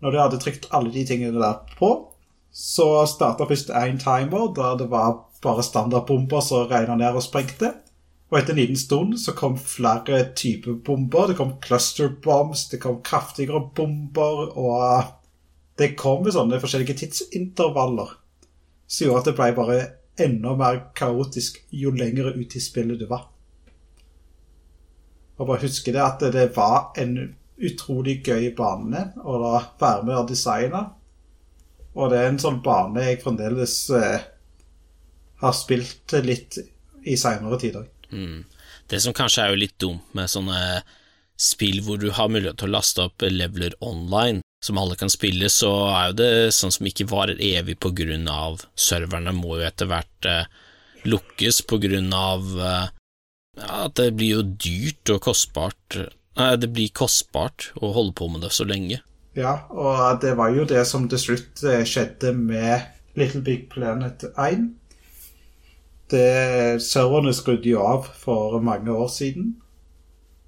Når 0.01 0.11
du 0.11 0.19
hadde 0.21 0.41
trykt 0.41 0.67
alle 0.75 0.91
de 0.93 1.05
tingene 1.07 1.39
der 1.39 1.61
på, 1.79 1.91
så 2.55 2.87
starta 3.09 3.47
først 3.49 3.71
én 3.75 3.97
timer 3.99 4.51
der 4.55 4.77
det 4.79 4.87
var 4.91 5.25
bare 5.43 5.63
standardbomber 5.65 6.41
som 6.41 6.69
regna 6.69 6.95
ned 6.97 7.17
og 7.17 7.25
sprengte. 7.25 7.73
Og 8.31 8.39
etter 8.39 8.55
en 8.55 8.61
liten 8.61 8.79
stund 8.79 9.19
så 9.21 9.35
kom 9.37 9.57
flere 9.59 10.23
typer 10.37 10.79
bomber. 10.85 11.29
Det 11.29 11.37
kom 11.37 11.57
cluster 11.61 12.09
bombs, 12.23 12.65
det 12.71 12.81
kom 12.83 13.01
kraftigere 13.05 13.61
bomber, 13.75 14.55
og 14.57 15.11
det 15.79 15.95
kom 15.99 16.23
med 16.23 16.35
sånne 16.35 16.59
forskjellige 16.63 16.97
tidsintervaller 17.01 18.15
som 18.87 19.07
gjorde 19.07 19.21
at 19.23 19.29
det 19.29 19.37
ble 19.37 19.47
bare 19.57 19.79
enda 20.25 20.53
mer 20.55 20.81
kaotisk 20.95 21.57
jo 21.75 21.91
lenger 21.91 22.35
ut 22.37 22.55
i 22.55 22.61
spillet 22.63 22.99
du 22.99 23.07
var. 23.09 23.25
Og 25.35 25.49
bare 25.49 25.65
husker 25.65 25.95
det 25.95 26.03
at 26.03 26.23
det 26.31 26.45
var 26.55 26.93
en 27.01 27.17
utrolig 27.55 28.21
gøy 28.23 28.51
bane 28.55 29.09
å 29.23 29.39
være 29.41 30.05
med 30.07 30.15
og 30.15 30.29
designe. 30.31 30.85
Og 31.95 32.11
det 32.11 32.21
er 32.21 32.29
en 32.29 32.39
sånn 32.39 32.61
bane 32.63 33.03
jeg 33.03 33.21
fremdeles 33.23 33.75
eh, 33.95 34.23
har 35.41 35.55
spilt 35.55 36.15
litt 36.23 36.59
i 37.05 37.15
seinere 37.19 37.59
tider. 37.59 37.87
Mm. 38.11 38.43
Det 38.87 39.01
som 39.01 39.15
kanskje 39.17 39.43
er 39.43 39.53
jo 39.53 39.61
litt 39.63 39.77
dumt 39.81 40.15
med 40.15 40.31
sånne 40.31 40.59
spill 41.35 41.81
hvor 41.83 41.99
du 41.99 42.09
har 42.15 42.31
mulighet 42.31 42.59
til 42.61 42.69
å 42.69 42.75
laste 42.77 43.07
opp 43.09 43.25
leveler 43.27 43.75
online, 43.83 44.43
som 44.65 44.79
alle 44.81 44.97
kan 44.99 45.11
spille, 45.11 45.49
så 45.53 45.71
er 45.91 46.09
jo 46.09 46.17
det 46.19 46.31
sånn 46.57 46.73
som 46.73 46.89
ikke 46.89 47.07
varer 47.11 47.41
evig 47.41 47.77
på 47.81 47.93
grunn 47.95 48.27
av 48.31 48.65
serverne 48.73 49.33
må 49.35 49.59
jo 49.59 49.67
etter 49.67 49.89
hvert 49.91 50.29
eh, 50.29 50.51
lukkes 51.05 51.61
på 51.69 51.79
grunn 51.83 52.11
av 52.17 52.53
eh, 52.57 52.87
at 53.65 53.95
det 53.99 54.11
blir 54.17 54.39
jo 54.39 54.45
dyrt 54.59 55.13
og 55.13 55.23
kostbart 55.29 55.99
Nei, 56.35 56.49
det 56.59 56.67
blir 56.75 56.91
kostbart 56.91 57.69
å 57.79 57.93
holde 57.95 58.11
på 58.19 58.25
med 58.27 58.41
det 58.43 58.49
så 58.51 58.65
lenge. 58.67 58.97
Ja, 59.39 59.53
og 59.71 60.19
det 60.19 60.33
var 60.35 60.49
jo 60.51 60.65
det 60.67 60.81
som 60.87 61.05
til 61.07 61.21
slutt 61.21 61.61
eh, 61.63 61.85
skjedde 61.87 62.33
med 62.35 62.89
Little 63.15 63.39
Big 63.43 63.69
Planet 63.71 64.25
1. 64.35 64.65
Det, 66.11 66.81
serverne 66.83 67.31
skrudde 67.31 67.71
jo 67.71 67.79
av 67.83 68.09
for 68.19 68.59
mange 68.59 68.91
år 68.91 69.07
siden. 69.11 69.53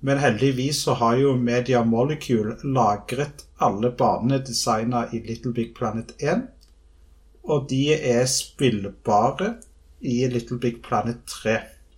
Men 0.07 0.21
heldigvis 0.23 0.81
så 0.85 0.93
har 1.01 1.17
jo 1.19 1.33
Media 1.35 1.81
Molecule 1.83 2.53
lagret 2.63 3.43
alle 3.59 3.89
banene 3.91 4.37
designa 4.39 5.01
i 5.11 5.19
Little 5.19 5.51
Big 5.51 5.73
Planet 5.75 6.13
1. 6.23 6.45
Og 7.43 7.65
de 7.67 7.81
er 7.91 8.23
spillbare 8.31 9.49
i 9.99 10.21
Little 10.31 10.61
Big 10.63 10.79
Planet 10.85 11.19
3 11.43 11.57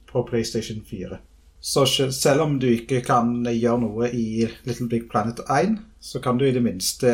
på 0.10 0.26
PlayStation 0.26 0.82
4. 0.90 1.22
Så 1.62 1.86
selv 1.86 2.48
om 2.48 2.58
du 2.60 2.66
ikke 2.72 3.04
kan 3.06 3.44
gjøre 3.46 3.78
noe 3.86 4.10
i 4.10 4.48
Little 4.66 4.90
Big 4.90 5.06
Planet 5.12 5.46
1, 5.46 5.78
så 6.02 6.18
kan 6.24 6.42
du 6.42 6.48
i 6.50 6.56
det 6.56 6.66
minste 6.66 7.14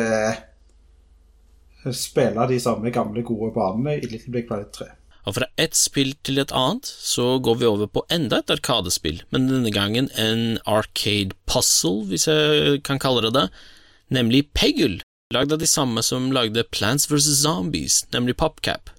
spille 1.92 2.48
de 2.48 2.62
samme 2.62 2.88
gamle, 2.94 3.20
gode 3.20 3.52
banene 3.52 3.98
i 3.98 4.08
Little 4.08 4.32
Big 4.32 4.48
Planet 4.48 4.72
3. 4.80 4.94
Og 5.26 5.34
fra 5.34 5.48
ett 5.58 5.74
spill 5.74 6.12
til 6.26 6.38
et 6.38 6.52
annet 6.54 6.86
så 6.86 7.36
går 7.42 7.58
vi 7.60 7.66
over 7.66 7.90
på 7.90 8.04
enda 8.14 8.38
et 8.42 8.52
arkadespill, 8.54 9.24
men 9.34 9.48
denne 9.50 9.72
gangen 9.74 10.06
en 10.14 10.60
arcade 10.70 11.34
puzzle, 11.50 12.06
hvis 12.06 12.28
jeg 12.30 12.82
kan 12.86 13.02
kalle 13.02 13.24
det 13.26 13.34
det, 13.34 13.46
nemlig 14.14 14.46
Peggle, 14.54 15.00
lagd 15.34 15.56
av 15.56 15.58
de 15.58 15.66
samme 15.66 16.04
som 16.06 16.30
lagde 16.34 16.62
Plants 16.70 17.10
vs. 17.10 17.42
Zombies, 17.42 18.04
nemlig 18.14 18.38
PopCap. 18.38 18.92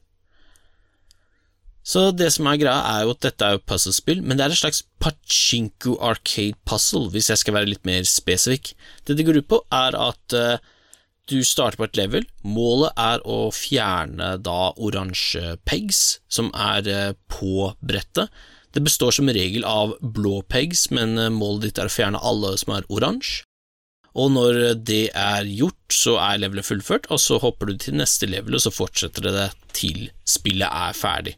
Så 1.88 2.10
det 2.12 2.34
som 2.36 2.50
er 2.52 2.60
greia, 2.60 2.80
er 2.98 3.06
jo 3.06 3.14
at 3.16 3.24
dette 3.24 3.48
er 3.48 3.56
jo 3.56 3.64
puzzlespill, 3.64 4.20
men 4.20 4.36
det 4.36 4.44
er 4.44 4.52
et 4.52 4.60
slags 4.60 4.82
pachinko 5.00 5.96
arcade 6.04 6.60
puzzle, 6.68 7.08
hvis 7.14 7.30
jeg 7.32 7.40
skal 7.40 7.56
være 7.56 7.70
litt 7.72 7.88
mer 7.88 8.04
spesifikk. 8.04 8.74
Det 9.08 9.16
det 9.16 9.24
går 9.24 9.40
ut 9.40 9.48
på, 9.54 9.62
er 9.72 9.96
at 9.96 10.36
uh, 10.36 10.60
du 11.28 11.44
starter 11.44 11.80
på 11.80 11.88
et 11.88 11.98
level. 12.00 12.28
Målet 12.48 12.96
er 13.00 13.24
å 13.28 13.50
fjerne 13.56 14.36
da 14.44 14.72
oransje 14.76 15.58
pegs 15.68 16.20
som 16.32 16.52
er 16.56 16.88
eh, 16.88 17.12
på 17.32 17.72
brettet. 17.80 18.32
Det 18.76 18.84
består 18.86 19.16
som 19.16 19.30
regel 19.32 19.66
av 19.68 19.96
blå 20.02 20.42
pegs, 20.48 20.88
men 20.94 21.18
eh, 21.18 21.34
målet 21.34 21.70
ditt 21.70 21.82
er 21.82 21.92
å 21.92 21.94
fjerne 21.94 22.22
alle 22.24 22.56
som 22.62 22.78
er 22.78 22.88
oransje. 22.94 23.44
Og 24.18 24.32
når 24.34 24.56
det 24.82 25.12
er 25.14 25.46
gjort, 25.46 25.94
så 25.94 26.16
er 26.18 26.40
levelet 26.42 26.66
fullført, 26.66 27.06
og 27.14 27.20
så 27.22 27.38
hopper 27.44 27.70
du 27.70 27.76
til 27.78 28.00
neste 28.00 28.26
level, 28.26 28.56
og 28.58 28.64
så 28.64 28.74
fortsetter 28.74 29.28
det 29.30 29.50
til 29.78 30.08
spillet 30.26 30.66
er 30.66 30.98
ferdig. 30.98 31.36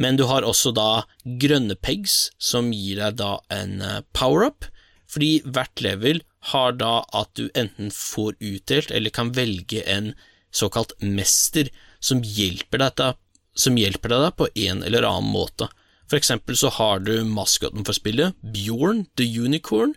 Men 0.00 0.18
du 0.18 0.24
har 0.26 0.46
også 0.46 0.72
da 0.74 1.04
grønne 1.42 1.76
pegs, 1.78 2.32
som 2.42 2.72
gir 2.74 2.98
deg 2.98 3.20
da 3.20 3.36
en 3.54 3.78
eh, 3.84 4.02
power-up, 4.16 4.66
fordi 5.10 5.40
hvert 5.46 5.82
level 5.84 6.24
har 6.40 6.72
da 6.80 7.02
at 7.12 7.32
du 7.36 7.50
enten 7.54 7.90
får 7.92 8.38
utdelt 8.40 8.90
eller 8.90 9.12
kan 9.12 9.32
velge 9.36 9.82
en 9.84 10.14
såkalt 10.50 10.94
mester 11.02 11.68
som 12.00 12.22
hjelper 12.24 12.80
deg, 12.80 13.18
som 13.54 13.76
hjelper 13.78 14.14
deg 14.14 14.32
på 14.38 14.48
en 14.66 14.82
eller 14.86 15.06
annen 15.06 15.30
måte. 15.34 15.68
For 16.08 16.18
eksempel 16.18 16.56
så 16.58 16.72
har 16.74 17.04
du 17.04 17.20
maskoten 17.28 17.84
for 17.86 17.94
spillet, 17.94 18.34
Bjorn 18.40 19.04
the 19.20 19.28
Unicorn, 19.28 19.94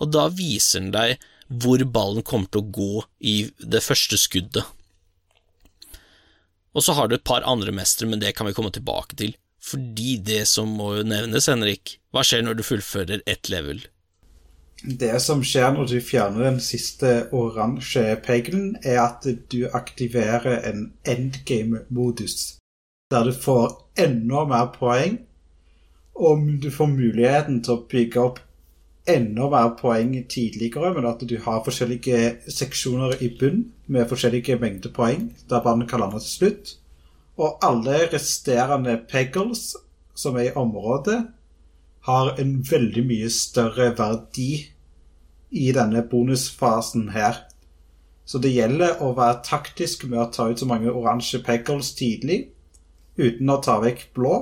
og 0.00 0.14
da 0.14 0.28
viser 0.32 0.80
den 0.80 0.94
deg 0.94 1.26
hvor 1.52 1.82
ballen 1.84 2.24
kommer 2.24 2.48
til 2.48 2.62
å 2.62 2.72
gå 2.72 3.02
i 3.28 3.36
det 3.58 3.82
første 3.84 4.16
skuddet. 4.16 4.64
Og 6.72 6.86
så 6.86 6.94
har 6.96 7.10
du 7.10 7.18
et 7.18 7.26
par 7.28 7.44
andre 7.44 7.74
mestere, 7.74 8.08
men 8.08 8.22
det 8.22 8.32
kan 8.38 8.48
vi 8.48 8.54
komme 8.56 8.72
tilbake 8.72 9.18
til, 9.20 9.34
fordi 9.62 10.16
det 10.24 10.46
som 10.48 10.70
må 10.78 10.94
nevnes, 11.04 11.50
Henrik, 11.50 11.98
hva 12.14 12.24
skjer 12.24 12.46
når 12.46 12.58
du 12.58 12.64
fullfører 12.66 13.26
ett 13.28 13.52
level? 13.52 13.82
Det 14.82 15.14
som 15.22 15.44
skjer 15.46 15.70
når 15.76 15.86
du 15.92 15.98
fjerner 16.02 16.48
den 16.48 16.56
siste 16.60 17.28
oransje 17.30 18.16
pegelen, 18.24 18.72
er 18.82 18.98
at 19.04 19.26
du 19.52 19.68
aktiverer 19.70 20.64
en 20.66 20.88
endgame-modus, 21.06 22.56
der 23.14 23.28
du 23.28 23.32
får 23.32 23.76
enda 24.02 24.42
mer 24.50 24.72
poeng, 24.74 25.20
og 26.18 26.42
du 26.62 26.66
får 26.74 26.90
muligheten 26.90 27.60
til 27.62 27.76
å 27.76 27.84
bygge 27.92 28.24
opp 28.24 28.40
enda 29.06 29.46
mer 29.52 29.70
poeng 29.78 30.16
tidligere, 30.26 30.90
men 30.96 31.06
at 31.06 31.22
du 31.30 31.36
har 31.44 31.62
forskjellige 31.62 32.50
seksjoner 32.50 33.22
i 33.22 33.30
bunn 33.38 33.68
med 33.86 34.10
forskjellige 34.10 34.58
mengder 34.58 34.90
poeng, 34.94 35.30
der 35.50 35.62
banen 35.62 35.86
kan 35.86 36.02
lande 36.02 36.18
til 36.24 36.34
slutt. 36.34 36.74
Og 37.38 37.62
alle 37.62 38.08
resterende 38.12 38.98
pegels 39.08 39.76
som 40.14 40.36
er 40.36 40.50
i 40.50 40.56
området, 40.58 41.22
har 42.06 42.34
en 42.40 42.56
veldig 42.66 43.04
mye 43.06 43.30
større 43.30 43.92
verdi 43.98 44.50
i 45.52 45.68
denne 45.76 46.02
bonusfasen 46.08 47.10
her. 47.14 47.44
Så 48.24 48.40
det 48.42 48.54
gjelder 48.54 49.02
å 49.04 49.12
være 49.16 49.42
taktisk 49.46 50.06
med 50.08 50.20
å 50.22 50.30
ta 50.32 50.48
ut 50.50 50.60
så 50.62 50.66
mange 50.68 50.90
oransje 50.90 51.42
peggles 51.44 51.92
tidlig, 51.98 52.46
uten 53.20 53.50
å 53.52 53.60
ta 53.62 53.78
vekk 53.82 54.08
blå. 54.16 54.36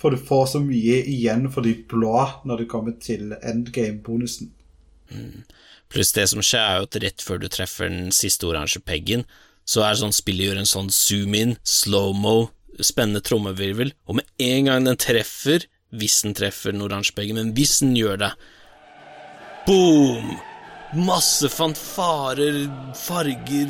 For 0.00 0.14
du 0.14 0.22
får 0.24 0.46
så 0.54 0.62
mye 0.64 1.02
igjen 1.04 1.50
for 1.52 1.66
de 1.66 1.74
blå 1.90 2.24
når 2.48 2.62
det 2.62 2.70
kommer 2.72 2.94
til 3.02 3.34
endgame-bonusen. 3.36 4.48
Mm. 5.12 5.42
Pluss 5.90 6.14
det 6.16 6.28
som 6.30 6.40
skjer, 6.40 6.62
er 6.62 6.78
jo 6.80 6.86
at 6.88 6.98
rett 7.02 7.24
før 7.26 7.42
du 7.42 7.50
treffer 7.52 7.90
den 7.90 8.14
siste 8.14 8.48
oransje 8.48 8.80
peggen, 8.80 9.26
så 9.68 9.84
er 9.84 9.98
sånn 9.98 10.14
spillet 10.14 10.48
gjør 10.48 10.62
en 10.62 10.70
sånn 10.70 10.88
zoom 10.94 11.34
in, 11.36 11.56
slow-mo, 11.66 12.48
spennende 12.80 13.20
trommevirvel, 13.26 13.92
og 14.08 14.20
med 14.20 14.30
en 14.40 14.70
gang 14.70 14.86
den 14.88 14.98
treffer, 14.98 15.66
hvis 15.90 16.20
den 16.24 16.36
treffer 16.38 16.74
den 16.74 16.84
oransje 16.84 17.14
peggen, 17.16 17.38
men 17.40 17.54
hvis 17.56 17.80
den 17.82 17.96
gjør 17.98 18.20
det, 18.26 18.32
Boom! 19.66 20.36
Masse 20.96 21.46
fanfarer, 21.52 22.64
farger, 22.98 23.68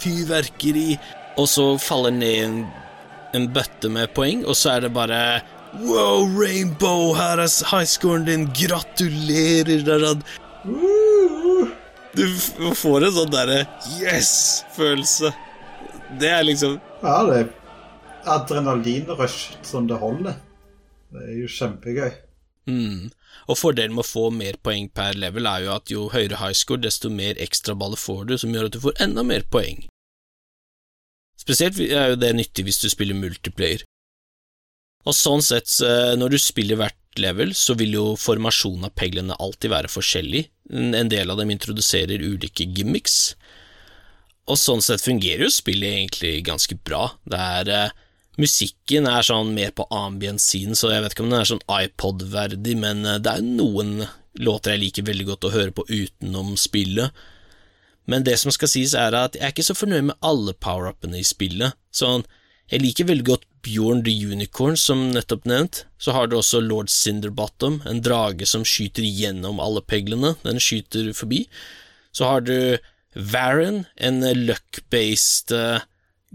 fyrverkeri, 0.00 0.94
og 1.36 1.48
så 1.50 1.66
faller 1.82 2.14
ned 2.16 2.38
en, 2.46 2.54
en 3.36 3.48
bøtte 3.52 3.90
med 3.92 4.14
poeng, 4.16 4.46
og 4.48 4.56
så 4.56 4.76
er 4.76 4.86
det 4.86 4.94
bare 4.96 5.18
Wow, 5.82 6.24
Rainbow, 6.32 7.12
her 7.18 7.42
er 7.42 7.52
highscoren 7.68 8.24
din, 8.24 8.46
gratulerer, 8.56 9.84
Darad. 9.84 10.24
Du 12.16 12.24
får 12.74 13.04
en 13.04 13.14
sånn 13.18 13.34
derre 13.34 13.60
yes-følelse. 14.00 15.34
Det 16.18 16.32
er 16.32 16.46
liksom 16.48 16.78
Ja, 17.02 17.20
det 17.28 17.42
er 17.42 17.50
adrenalinrush 18.32 19.58
som 19.62 19.86
det 19.90 20.00
holder. 20.00 20.40
Det 21.12 21.24
er 21.24 21.36
jo 21.40 21.50
kjempegøy. 21.52 22.10
Mm. 22.68 23.08
Og 23.48 23.56
fordelen 23.56 23.94
med 23.96 24.04
å 24.04 24.08
få 24.08 24.26
mer 24.34 24.58
poeng 24.64 24.90
per 24.92 25.16
level 25.16 25.48
er 25.48 25.64
jo 25.64 25.74
at 25.74 25.92
jo 25.92 26.08
høyere 26.12 26.40
high 26.42 26.56
score, 26.56 26.82
desto 26.84 27.08
mer 27.12 27.38
ekstraballer 27.40 28.00
får 28.00 28.26
du, 28.28 28.34
som 28.40 28.52
gjør 28.52 28.68
at 28.68 28.76
du 28.76 28.82
får 28.84 29.00
enda 29.04 29.24
mer 29.24 29.46
poeng. 29.48 29.86
Spesielt 31.38 31.78
er 31.80 32.12
jo 32.12 32.18
det 32.20 32.34
nyttig 32.36 32.66
hvis 32.66 32.82
du 32.82 32.90
spiller 32.92 33.16
multiplayer. 33.16 33.86
Og 35.08 35.16
sånn 35.16 35.40
sett, 35.44 35.70
når 36.20 36.34
du 36.34 36.38
spiller 36.42 36.76
hvert 36.80 37.22
level, 37.22 37.54
så 37.56 37.76
vil 37.78 37.94
jo 37.96 38.04
formasjonen 38.20 38.90
av 38.90 38.96
peglene 38.98 39.36
alltid 39.40 39.72
være 39.72 39.92
forskjellig, 39.92 40.42
en 40.74 41.08
del 41.08 41.32
av 41.32 41.40
dem 41.40 41.54
introduserer 41.54 42.20
ulike 42.20 42.66
gimmicks, 42.76 43.32
og 44.48 44.56
sånn 44.56 44.82
sett 44.84 45.04
fungerer 45.04 45.46
jo 45.46 45.52
spillet 45.52 45.94
egentlig 45.94 46.38
ganske 46.46 46.76
bra. 46.84 47.10
Det 47.28 47.38
er 47.38 47.72
eh, 47.74 47.96
Musikken 48.38 49.08
er 49.10 49.26
sånn 49.26 49.50
mer 49.56 49.72
på 49.74 49.88
ambient-siden, 49.90 50.78
så 50.78 50.92
jeg 50.92 51.02
vet 51.02 51.14
ikke 51.14 51.24
om 51.24 51.32
den 51.32 51.40
er 51.40 51.48
sånn 51.50 51.64
iPod-verdig, 51.66 52.76
men 52.78 53.02
eh, 53.02 53.18
det 53.22 53.32
er 53.34 53.46
noen 53.46 54.06
låter 54.38 54.76
jeg 54.76 54.82
liker 54.84 55.08
veldig 55.08 55.26
godt 55.32 55.48
å 55.48 55.54
høre 55.56 55.74
på 55.74 55.86
utenom 55.88 56.52
spillet. 56.60 57.10
Men 58.08 58.22
det 58.24 58.36
som 58.40 58.54
skal 58.54 58.70
sies, 58.70 58.94
er 58.94 59.16
at 59.18 59.34
jeg 59.36 59.44
er 59.44 59.54
ikke 59.54 59.66
så 59.66 59.74
fornøyd 59.76 60.12
med 60.12 60.20
alle 60.24 60.54
power-upene 60.54 61.18
i 61.18 61.26
spillet. 61.26 61.74
Sånn, 61.90 62.22
jeg 62.70 62.84
liker 62.84 63.08
veldig 63.08 63.26
godt 63.26 63.48
Bjorn 63.66 64.04
the 64.06 64.14
Unicorn, 64.14 64.78
som 64.78 65.08
nettopp 65.10 65.48
nevnt. 65.48 65.82
Så 65.98 66.14
har 66.14 66.30
du 66.30 66.38
også 66.38 66.62
Lord 66.62 66.92
Cinderbottom, 66.92 67.82
en 67.90 68.00
drage 68.04 68.46
som 68.48 68.64
skyter 68.64 69.04
gjennom 69.04 69.58
alle 69.60 69.82
peglene. 69.82 70.36
Den 70.44 70.62
skyter 70.62 71.10
forbi. 71.16 71.42
Så 72.14 72.30
har 72.30 72.46
du 72.46 72.78
Varen, 73.18 73.82
en 73.96 74.22
luck-based 74.22 75.50
uh, 75.56 75.82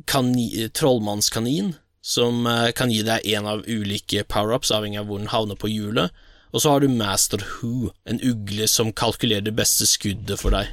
trollmannskanin 0.03 1.73
som 2.03 2.45
eh, 2.49 2.69
kan 2.75 2.91
gi 2.91 3.01
deg 3.07 3.25
en 3.33 3.47
av 3.47 3.63
ulike 3.63 4.25
power-ups, 4.27 4.73
avhengig 4.75 4.99
av 4.99 5.09
hvor 5.09 5.21
den 5.21 5.31
havner 5.31 5.59
på 5.59 5.71
hjulet. 5.71 6.11
Og 6.53 6.61
så 6.61 6.73
har 6.73 6.83
du 6.83 6.91
Master 6.91 7.41
Who, 7.41 7.93
en 8.05 8.19
ugle 8.21 8.67
som 8.69 8.91
kalkulerer 8.93 9.47
det 9.47 9.55
beste 9.57 9.87
skuddet 9.89 10.41
for 10.41 10.53
deg. 10.53 10.69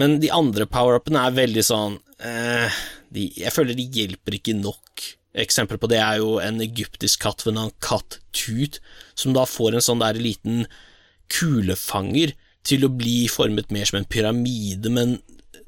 Men 0.00 0.20
de 0.22 0.30
andre 0.32 0.64
power-upene 0.70 1.26
er 1.26 1.36
veldig 1.36 1.64
sånn 1.66 1.98
eh, 2.24 2.76
de, 3.12 3.26
Jeg 3.36 3.52
føler 3.52 3.76
de 3.76 3.88
hjelper 3.92 4.38
ikke 4.38 4.54
nok. 4.56 5.02
Eksempel 5.42 5.80
på 5.82 5.90
det 5.90 5.98
er 6.00 6.20
jo 6.22 6.38
en 6.42 6.62
egyptisk 6.62 7.26
katt 7.26 7.44
ved 7.44 7.58
navn 7.58 7.74
Katt 7.82 8.20
Tut, 8.34 8.78
som 9.18 9.34
da 9.36 9.44
får 9.46 9.76
en 9.76 9.84
sånn 9.84 10.00
der 10.02 10.18
liten 10.18 10.64
kulefanger 11.30 12.32
til 12.66 12.86
å 12.86 12.92
bli 12.92 13.24
formet 13.30 13.70
mer 13.74 13.86
som 13.88 14.00
en 14.00 14.08
pyramide, 14.08 14.90
men 14.92 15.18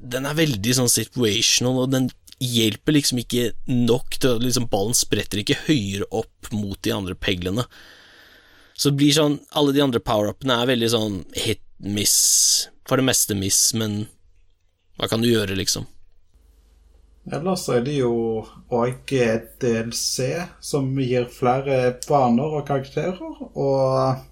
den 0.03 0.27
er 0.27 0.35
veldig 0.35 0.75
sånn 0.75 0.91
situational, 0.91 1.85
og 1.85 1.93
den 1.93 2.09
hjelper 2.43 2.97
liksom 2.97 3.21
ikke 3.23 3.51
nok 3.69 4.17
til 4.19 4.37
at 4.37 4.43
liksom 4.43 4.69
ballen 4.71 4.97
spretter 4.97 5.41
ikke 5.41 5.61
høyere 5.67 6.07
opp 6.11 6.51
mot 6.53 6.79
de 6.83 6.93
andre 6.95 7.15
peglene. 7.15 7.65
Så 8.73 8.89
det 8.89 8.99
blir 9.01 9.13
sånn 9.13 9.35
Alle 9.53 9.73
de 9.75 9.83
andre 9.83 10.01
power-upene 10.01 10.55
er 10.59 10.71
veldig 10.71 10.89
sånn 10.89 11.17
hit 11.37 11.61
miss, 11.83 12.69
for 12.87 12.99
det 12.99 13.05
meste 13.07 13.35
miss, 13.37 13.59
men 13.77 14.05
hva 14.97 15.09
kan 15.11 15.23
du 15.23 15.27
gjøre, 15.27 15.57
liksom? 15.57 15.85
Ellers 17.31 17.63
er 17.71 17.83
det 17.85 17.95
jo 17.97 18.13
òg 18.73 19.07
DLC 19.07 20.27
som 20.63 20.89
gir 20.99 21.29
flere 21.31 21.95
baner 22.07 22.57
og 22.59 22.67
karakterer, 22.67 23.19
og 23.55 24.23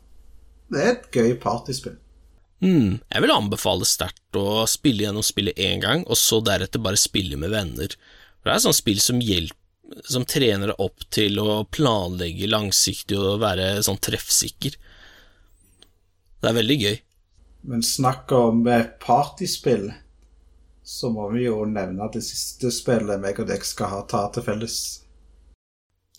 det 0.72 0.82
er 0.82 0.92
et 0.92 1.08
gøy 1.16 1.36
partyspill. 1.40 1.96
Mm, 2.62 3.00
jeg 3.10 3.24
vil 3.24 3.34
anbefale 3.34 3.88
sterkt 3.90 4.38
å 4.38 4.68
spille 4.70 5.08
gjennom 5.08 5.26
spillet 5.26 5.58
én 5.58 5.82
gang, 5.82 6.04
og 6.06 6.20
så 6.20 6.40
deretter 6.46 6.84
bare 6.84 7.00
spille 7.00 7.40
med 7.42 7.54
venner. 7.54 7.96
For 8.40 8.50
det 8.50 8.54
er 8.54 8.62
et 8.62 8.68
sånt 8.68 8.78
spill 8.78 9.02
som 9.02 9.22
hjelper 9.22 9.58
som 10.04 10.26
trener 10.26 10.72
deg 10.72 10.82
opp 10.82 11.04
til 11.12 11.40
å 11.42 11.64
planlegge 11.68 12.50
langsiktig 12.50 13.18
og 13.20 13.42
være 13.44 13.82
sånn 13.86 14.00
treffsikker. 14.02 14.78
Det 16.42 16.50
er 16.50 16.58
veldig 16.58 16.78
gøy. 16.82 16.96
Men 17.70 17.84
snakk 17.86 18.32
om 18.34 18.64
partyspill, 19.04 19.92
så 20.84 21.12
må 21.14 21.28
vi 21.36 21.46
jo 21.46 21.62
nevne 21.70 22.08
det 22.14 22.24
siste 22.26 22.72
spillet 22.74 23.22
meg 23.22 23.40
og 23.40 23.52
deg 23.52 23.66
skal 23.68 23.92
ha 23.92 24.02
ta 24.10 24.26
til 24.34 24.46
felles. 24.48 24.78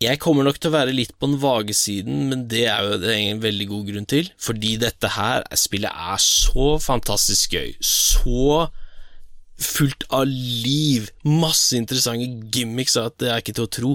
Jeg 0.02 0.18
kommer 0.18 0.42
nok 0.46 0.56
til 0.58 0.72
å 0.72 0.74
være 0.74 0.94
litt 0.96 1.12
på 1.20 1.28
den 1.30 1.38
vage 1.42 1.74
siden, 1.76 2.24
men 2.30 2.46
det 2.50 2.64
er 2.72 2.86
jo 2.86 2.96
det 3.02 3.12
en 3.14 3.42
veldig 3.42 3.66
god 3.70 3.90
grunn 3.90 4.08
til, 4.10 4.30
fordi 4.40 4.72
dette 4.82 5.10
her 5.14 5.44
spillet 5.58 5.92
er 5.92 6.22
så 6.22 6.72
fantastisk 6.82 7.54
gøy, 7.54 7.74
så 7.86 8.66
fullt 9.62 10.08
av 10.10 10.26
liv, 10.26 11.10
masse 11.22 11.78
interessante 11.78 12.26
gimmicks 12.54 12.96
at 12.98 13.18
det 13.22 13.30
er 13.30 13.44
ikke 13.44 13.54
til 13.60 13.68
å 13.68 13.74
tro, 13.78 13.92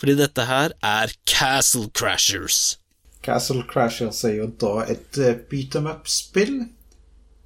fordi 0.00 0.16
dette 0.22 0.48
her 0.48 0.72
er 0.80 1.12
Castle 1.28 1.90
Crashers. 1.92 2.78
Castle 3.20 3.66
Crashers 3.68 4.22
er 4.24 4.38
jo 4.38 4.48
da 4.62 4.86
et 4.88 5.18
beat 5.50 5.76
em 5.76 5.90
up-spill, 5.92 6.62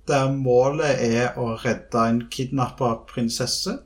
der 0.07 0.31
målet 0.31 1.01
er 1.03 1.39
å 1.41 1.57
redde 1.65 1.99
en 1.99 2.27
kidnappa 2.31 2.93
prinsesse, 3.11 3.81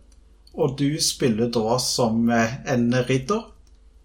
og 0.52 0.76
du 0.76 0.98
spiller 1.00 1.48
da 1.54 1.78
som 1.81 2.28
en 2.28 2.90
ridder 3.09 3.46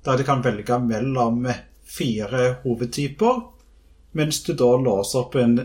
der 0.04 0.18
du 0.20 0.24
kan 0.28 0.44
velge 0.44 0.80
mellom 0.80 1.46
fire 1.88 2.56
hovedtyper, 2.64 3.42
mens 4.12 4.44
du 4.44 4.54
da 4.58 4.72
låser 4.78 5.24
opp 5.24 5.36
en 5.40 5.60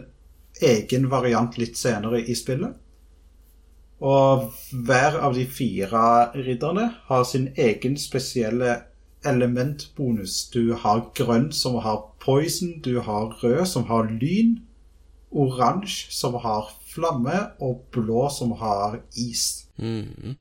egen 0.65 1.09
variant 1.11 1.59
litt 1.59 1.79
senere 1.79 2.21
i 2.23 2.37
spillet. 2.39 2.77
Og 3.99 4.53
hver 4.71 5.19
av 5.27 5.35
de 5.35 5.45
fire 5.51 6.03
ridderne 6.37 6.87
har 7.09 7.25
sin 7.27 7.49
egen 7.59 7.99
spesielle 7.99 8.77
elementbonus. 9.27 10.45
Du 10.55 10.75
har 10.79 11.09
grønn, 11.19 11.51
som 11.53 11.81
har 11.83 12.05
poison, 12.23 12.77
du 12.83 13.01
har 13.03 13.35
rød, 13.43 13.65
som 13.67 13.89
har 13.91 14.11
lyn, 14.11 14.61
oransje, 15.31 16.13
som 16.15 16.39
har 16.39 16.71
flamme, 16.87 17.41
og 17.61 17.89
blå, 17.95 18.29
som 18.31 18.55
har 18.63 19.01
is. 19.17 19.67
Mm. 19.77 20.39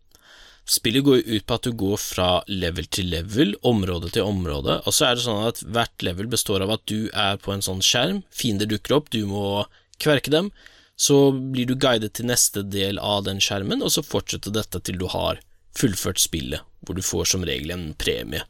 Spillet 0.67 1.06
går 1.08 1.21
ut 1.23 1.45
på 1.47 1.56
at 1.56 1.63
du 1.63 1.71
går 1.80 1.99
fra 2.01 2.30
level 2.51 2.89
til 2.91 3.08
level, 3.13 3.53
område 3.63 4.10
til 4.12 4.27
område, 4.27 4.82
og 4.84 4.95
så 4.95 5.08
er 5.08 5.15
det 5.15 5.23
sånn 5.23 5.45
at 5.47 5.62
hvert 5.63 6.03
level 6.03 6.27
består 6.27 6.65
av 6.65 6.73
at 6.75 6.84
du 6.91 7.08
er 7.15 7.39
på 7.39 7.53
en 7.53 7.63
sånn 7.63 7.80
skjerm, 7.86 8.19
fiender 8.36 8.67
dukker 8.67 8.97
opp, 8.97 9.08
du 9.15 9.21
må 9.30 9.63
kverke 10.03 10.34
dem, 10.34 10.51
så 10.99 11.30
blir 11.32 11.69
du 11.69 11.77
guidet 11.80 12.17
til 12.17 12.27
neste 12.27 12.65
del 12.67 12.99
av 12.99 13.23
den 13.30 13.39
skjermen, 13.43 13.84
og 13.86 13.93
så 13.95 14.03
fortsetter 14.03 14.51
dette 14.51 14.82
til 14.84 14.99
du 14.99 15.08
har 15.13 15.39
fullført 15.77 16.19
spillet, 16.19 16.65
hvor 16.84 16.97
du 16.97 17.03
får 17.06 17.32
som 17.32 17.45
regel 17.47 17.71
en 17.71 17.91
premie. 18.01 18.43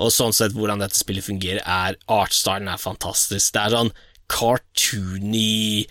Og 0.00 0.12
sånn 0.14 0.32
sett, 0.32 0.54
hvordan 0.56 0.80
dette 0.80 0.96
spillet 0.96 1.26
fungerer, 1.26 1.60
er 1.60 1.98
artstylen 2.08 2.70
er 2.72 2.80
fantastisk. 2.80 3.52
Det 3.52 3.60
er 3.60 3.74
sånn 3.74 3.92
cartoony 4.30 5.84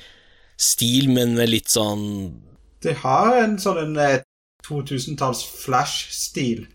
stil, 0.57 1.11
men 1.13 1.35
med 1.37 1.51
litt 1.51 1.69
sånn 1.69 2.07
Det 2.81 2.95
har 3.03 3.35
en 3.43 3.59
sånn 3.59 3.99
2000-talls 4.69 5.43
flash-stil, 5.63 6.67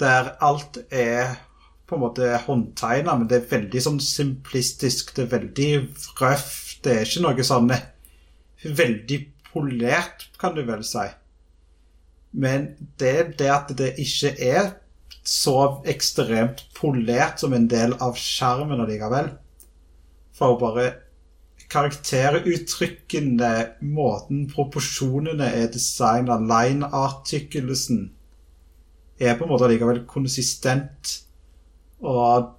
der 0.00 0.34
alt 0.42 0.80
er 0.90 1.36
på 1.86 1.96
en 1.96 2.02
måte 2.02 2.30
håndtegna, 2.46 3.14
men 3.16 3.28
det 3.28 3.42
er 3.42 3.50
veldig 3.50 3.82
sånn 3.84 4.00
simplistisk, 4.02 5.12
det 5.16 5.26
er 5.26 5.34
veldig 5.38 5.70
røft. 6.20 6.80
det 6.84 6.92
er 6.92 7.06
ikke 7.06 7.24
noe 7.24 7.44
sånn 7.46 7.70
veldig 8.64 9.18
polert, 9.52 10.26
kan 10.40 10.56
du 10.56 10.64
vel 10.66 10.82
si. 10.84 11.04
Men 12.34 12.72
det 12.98 13.38
det 13.38 13.50
at 13.52 13.70
det 13.78 13.94
ikke 14.02 14.34
er 14.42 14.72
så 15.24 15.80
ekstremt 15.88 16.64
polert 16.76 17.40
som 17.40 17.54
en 17.56 17.68
del 17.70 17.94
av 18.02 18.18
skjermen 18.20 18.82
allikevel. 18.84 19.30
For 20.34 20.54
å 20.54 20.60
bare 20.60 20.88
karakteruttrykkene, 21.74 23.52
måten 23.82 24.44
proporsjonene 24.52 25.48
er 25.58 25.72
designa, 25.74 26.38
line-artikkelsen 26.38 28.04
er 29.18 29.38
på 29.38 29.46
en 29.46 29.52
måte 29.52 29.66
allikevel 29.66 30.04
konsistent. 30.10 31.18
Og 32.04 32.52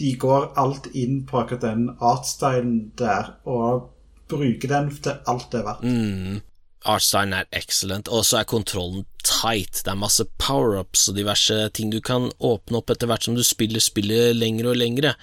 de 0.00 0.12
går 0.20 0.50
alt 0.60 0.90
inn 0.96 1.22
på 1.28 1.40
akkurat 1.40 1.64
den 1.64 1.88
artstylen 2.04 2.90
der, 3.00 3.34
og 3.48 3.90
bruker 4.30 4.68
den 4.70 4.90
til 5.02 5.20
alt 5.28 5.50
det 5.52 5.62
er 5.62 5.68
verdt. 5.70 5.86
Mm. 5.86 6.40
Artstylen 6.86 7.34
er 7.34 7.48
excellent, 7.56 8.08
og 8.12 8.24
så 8.26 8.40
er 8.40 8.48
kontrollen 8.48 9.06
tight. 9.24 9.82
Det 9.82 9.92
er 9.92 9.98
masse 9.98 10.26
power-ups 10.38 11.08
og 11.10 11.18
diverse 11.18 11.56
ting 11.74 11.90
du 11.92 12.00
kan 12.04 12.30
åpne 12.38 12.80
opp 12.80 12.92
etter 12.94 13.10
hvert 13.10 13.26
som 13.26 13.36
du 13.36 13.42
spiller 13.46 13.82
spillet 13.82 14.36
lengre 14.36 14.72
og 14.74 14.78
lengre. 14.78 15.16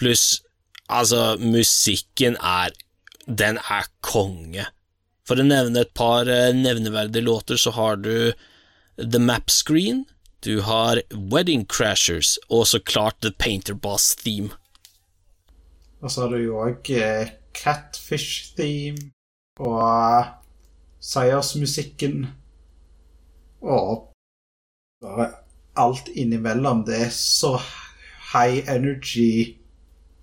Pluss, 0.00 0.40
altså, 0.90 1.36
musikken 1.40 2.36
er 2.40 2.74
Den 3.26 3.58
er 3.70 3.86
konge. 4.02 4.64
For 5.28 5.38
å 5.38 5.46
nevne 5.46 5.84
et 5.84 5.92
par 5.94 6.26
eh, 6.26 6.50
nevneverdige 6.56 7.22
låter, 7.22 7.60
så 7.60 7.70
har 7.76 8.00
du 8.02 8.32
The 8.98 9.20
Map 9.22 9.50
Screen, 9.50 10.06
du 10.42 10.62
har 10.66 10.98
Wedding 11.12 11.66
Crashers, 11.68 12.38
og 12.48 12.66
så 12.66 12.80
klart 12.80 13.20
The 13.22 13.30
Painter 13.30 13.74
Boss 13.74 14.16
Theme. 14.16 14.50
Og 16.00 16.10
så 16.10 16.24
har 16.24 16.34
du 16.34 16.40
jo 16.42 16.58
òg 16.64 16.90
eh, 16.96 17.30
Catfish 17.54 18.56
Theme 18.56 19.12
og 19.60 20.26
seiersmusikken 21.04 22.24
og 23.60 24.10
bare 25.04 25.28
alt 25.78 26.08
innimellom. 26.08 26.82
Det 26.88 26.98
er 27.06 27.14
så 27.14 27.54
high 28.32 28.64
energy 28.66 29.59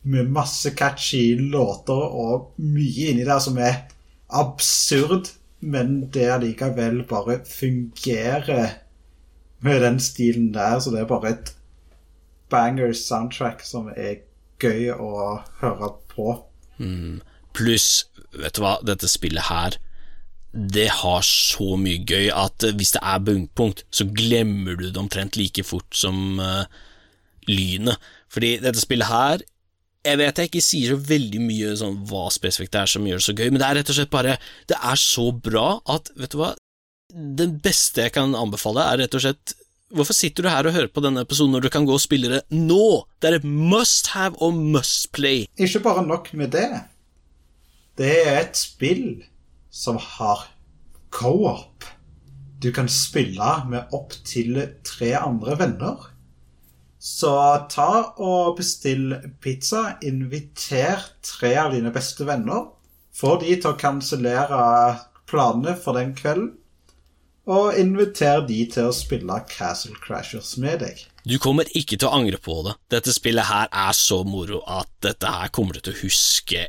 med 0.07 0.31
masse 0.31 0.71
catchy 0.77 1.35
låter 1.51 2.03
og 2.21 2.53
mye 2.63 3.11
inni 3.11 3.25
der 3.27 3.41
som 3.43 3.57
er 3.59 3.83
absurd, 4.27 5.31
men 5.59 6.07
det 6.13 6.27
allikevel 6.31 7.01
bare 7.09 7.39
fungerer 7.47 8.77
med 9.65 9.81
den 9.83 9.99
stilen 9.99 10.53
der. 10.55 10.79
Så 10.79 10.93
det 10.93 11.01
er 11.01 11.09
bare 11.09 11.33
et 11.33 11.53
banger 12.49 12.93
soundtrack 12.95 13.65
som 13.67 13.89
er 13.95 14.21
gøy 14.61 14.93
å 14.93 15.41
høre 15.61 15.91
på. 16.13 16.37
Mm. 16.77 17.19
Pluss, 17.57 18.07
vet 18.37 18.55
du 18.55 18.63
hva, 18.63 18.77
dette 18.85 19.09
spillet 19.11 19.49
her 19.49 19.79
det 20.57 20.87
har 21.03 21.21
så 21.25 21.75
mye 21.77 22.01
gøy 22.07 22.31
at 22.33 22.65
hvis 22.77 22.95
det 22.95 23.01
er 23.05 23.21
bunnpunkt, 23.21 23.83
så 23.93 24.07
glemmer 24.09 24.77
du 24.79 24.87
det 24.87 24.97
omtrent 24.97 25.37
like 25.37 25.63
fort 25.67 25.93
som 25.93 26.39
uh, 26.41 26.65
lynet. 27.49 27.99
Fordi 28.31 28.55
dette 28.63 28.81
spillet 28.81 29.09
her 29.11 29.43
Jeg 30.07 30.19
vet 30.21 30.39
jeg 30.39 30.49
ikke 30.51 30.63
sier 30.63 30.93
så 30.93 30.97
veldig 31.09 31.41
mye 31.43 31.75
sånn 31.79 31.99
hva 32.07 32.27
spesifikt 32.31 32.73
det 32.75 32.83
er 32.85 32.91
som 32.93 33.07
gjør 33.07 33.19
det 33.19 33.27
så 33.27 33.35
gøy, 33.35 33.49
men 33.51 33.59
det 33.59 33.67
er 33.67 33.79
rett 33.81 33.91
og 33.91 33.97
slett 33.97 34.13
bare 34.13 34.37
Det 34.69 34.77
er 34.79 34.99
så 35.01 35.29
bra 35.31 35.67
at, 35.93 36.11
vet 36.15 36.31
du 36.31 36.39
hva 36.39 36.53
Det 37.41 37.47
beste 37.65 38.05
jeg 38.05 38.15
kan 38.15 38.35
anbefale, 38.37 38.85
er 38.87 39.03
rett 39.03 39.17
og 39.17 39.25
slett 39.25 39.57
Hvorfor 39.95 40.15
sitter 40.15 40.43
du 40.43 40.49
her 40.51 40.67
og 40.67 40.75
hører 40.75 40.91
på 40.91 41.01
denne 41.03 41.23
episoden 41.23 41.53
når 41.55 41.67
du 41.67 41.69
kan 41.71 41.85
gå 41.87 41.93
og 41.95 42.03
spille 42.03 42.27
det 42.27 42.41
nå? 42.51 43.07
Det 43.23 43.29
er 43.29 43.37
et 43.37 43.45
must 43.47 44.09
have 44.11 44.35
og 44.43 44.57
must 44.59 45.13
play. 45.15 45.45
Ikke 45.55 45.79
bare 45.85 46.03
nok 46.03 46.33
med 46.35 46.51
det. 46.51 46.81
Det 47.95 48.11
er 48.27 48.41
et 48.41 48.59
spill 48.59 49.23
som 49.71 49.95
har 50.17 50.49
co-op. 51.15 51.87
Du 52.59 52.67
kan 52.75 52.91
spille 52.91 53.53
med 53.71 53.95
opptil 53.95 54.59
tre 54.83 55.13
andre 55.21 55.55
venner. 55.59 56.09
Så 57.07 57.33
ta 57.71 57.91
og 58.19 58.57
bestill 58.59 59.15
pizza. 59.41 59.95
Inviter 60.03 61.05
tre 61.23 61.53
av 61.61 61.71
dine 61.73 61.93
beste 61.95 62.27
venner. 62.27 62.67
Få 63.15 63.37
de 63.41 63.55
til 63.55 63.71
å 63.71 63.79
kansellere 63.79 64.61
planene 65.29 65.77
for 65.79 65.97
den 65.97 66.13
kvelden. 66.17 66.55
og 67.47 67.77
inviter 67.79 68.41
de 68.43 68.57
til 68.67 68.89
å 68.89 68.95
spille 68.95 69.37
Castle 69.47 69.95
Crashers 70.03 70.57
med 70.59 70.81
deg. 70.83 70.99
Du 71.23 71.37
kommer 71.39 71.69
ikke 71.79 71.95
til 71.95 72.09
å 72.09 72.17
angre 72.17 72.39
på 72.43 72.57
det. 72.65 72.73
Dette 72.91 73.13
spillet 73.15 73.47
her 73.47 73.69
er 73.71 73.95
så 73.95 74.21
moro 74.27 74.59
at 74.67 74.89
dette 75.03 75.31
her 75.31 75.51
kommer 75.55 75.77
du 75.77 75.85
til 75.85 75.95
å 75.95 76.01
huske 76.01 76.65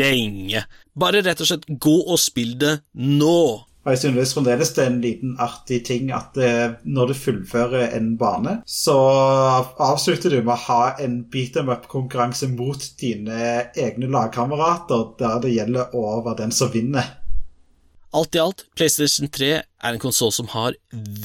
lenge. 0.00 0.64
Bare 0.96 1.20
rett 1.24 1.44
og 1.44 1.50
slett 1.50 1.68
gå 1.68 1.94
og 2.06 2.16
spill 2.20 2.56
det 2.60 2.78
nå. 2.96 3.36
Og 3.84 3.92
jeg 3.92 4.00
synes 4.00 4.32
fremdeles 4.32 4.70
det 4.72 4.80
er 4.80 4.90
en 4.90 5.02
liten 5.02 5.34
artig 5.44 5.82
ting 5.84 6.08
at 6.16 6.38
eh, 6.40 6.76
når 6.88 7.10
du 7.10 7.16
fullfører 7.20 7.92
en 7.98 8.14
bane, 8.20 8.54
så 8.64 8.96
avslutter 9.84 10.32
du 10.32 10.38
med 10.38 10.54
å 10.54 10.62
ha 10.70 10.78
en 11.04 11.18
beat 11.28 11.58
em 11.60 11.68
up-konkurranse 11.74 12.48
mot 12.54 12.86
dine 13.00 13.66
egne 13.76 14.08
lagkamerater, 14.08 15.10
der 15.20 15.36
det 15.44 15.52
gjelder 15.52 15.92
å 15.92 16.22
være 16.24 16.40
den 16.46 16.56
som 16.56 16.72
vinner. 16.72 17.12
Alt 18.14 18.38
i 18.38 18.40
alt, 18.40 18.64
PlayStation 18.78 19.28
3 19.28 19.52
er 19.60 19.92
en 19.92 20.00
konsoll 20.00 20.32
som 20.32 20.48
har 20.54 20.78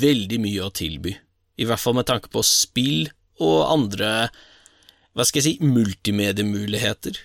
veldig 0.04 0.42
mye 0.44 0.68
å 0.68 0.74
tilby, 0.76 1.16
i 1.56 1.68
hvert 1.70 1.80
fall 1.80 1.96
med 1.96 2.10
tanke 2.10 2.32
på 2.34 2.44
spill 2.44 3.08
og 3.40 3.70
andre, 3.72 4.28
hva 5.16 5.24
skal 5.24 5.40
jeg 5.40 5.48
si, 5.48 5.70
multimediemuligheter. 5.78 7.24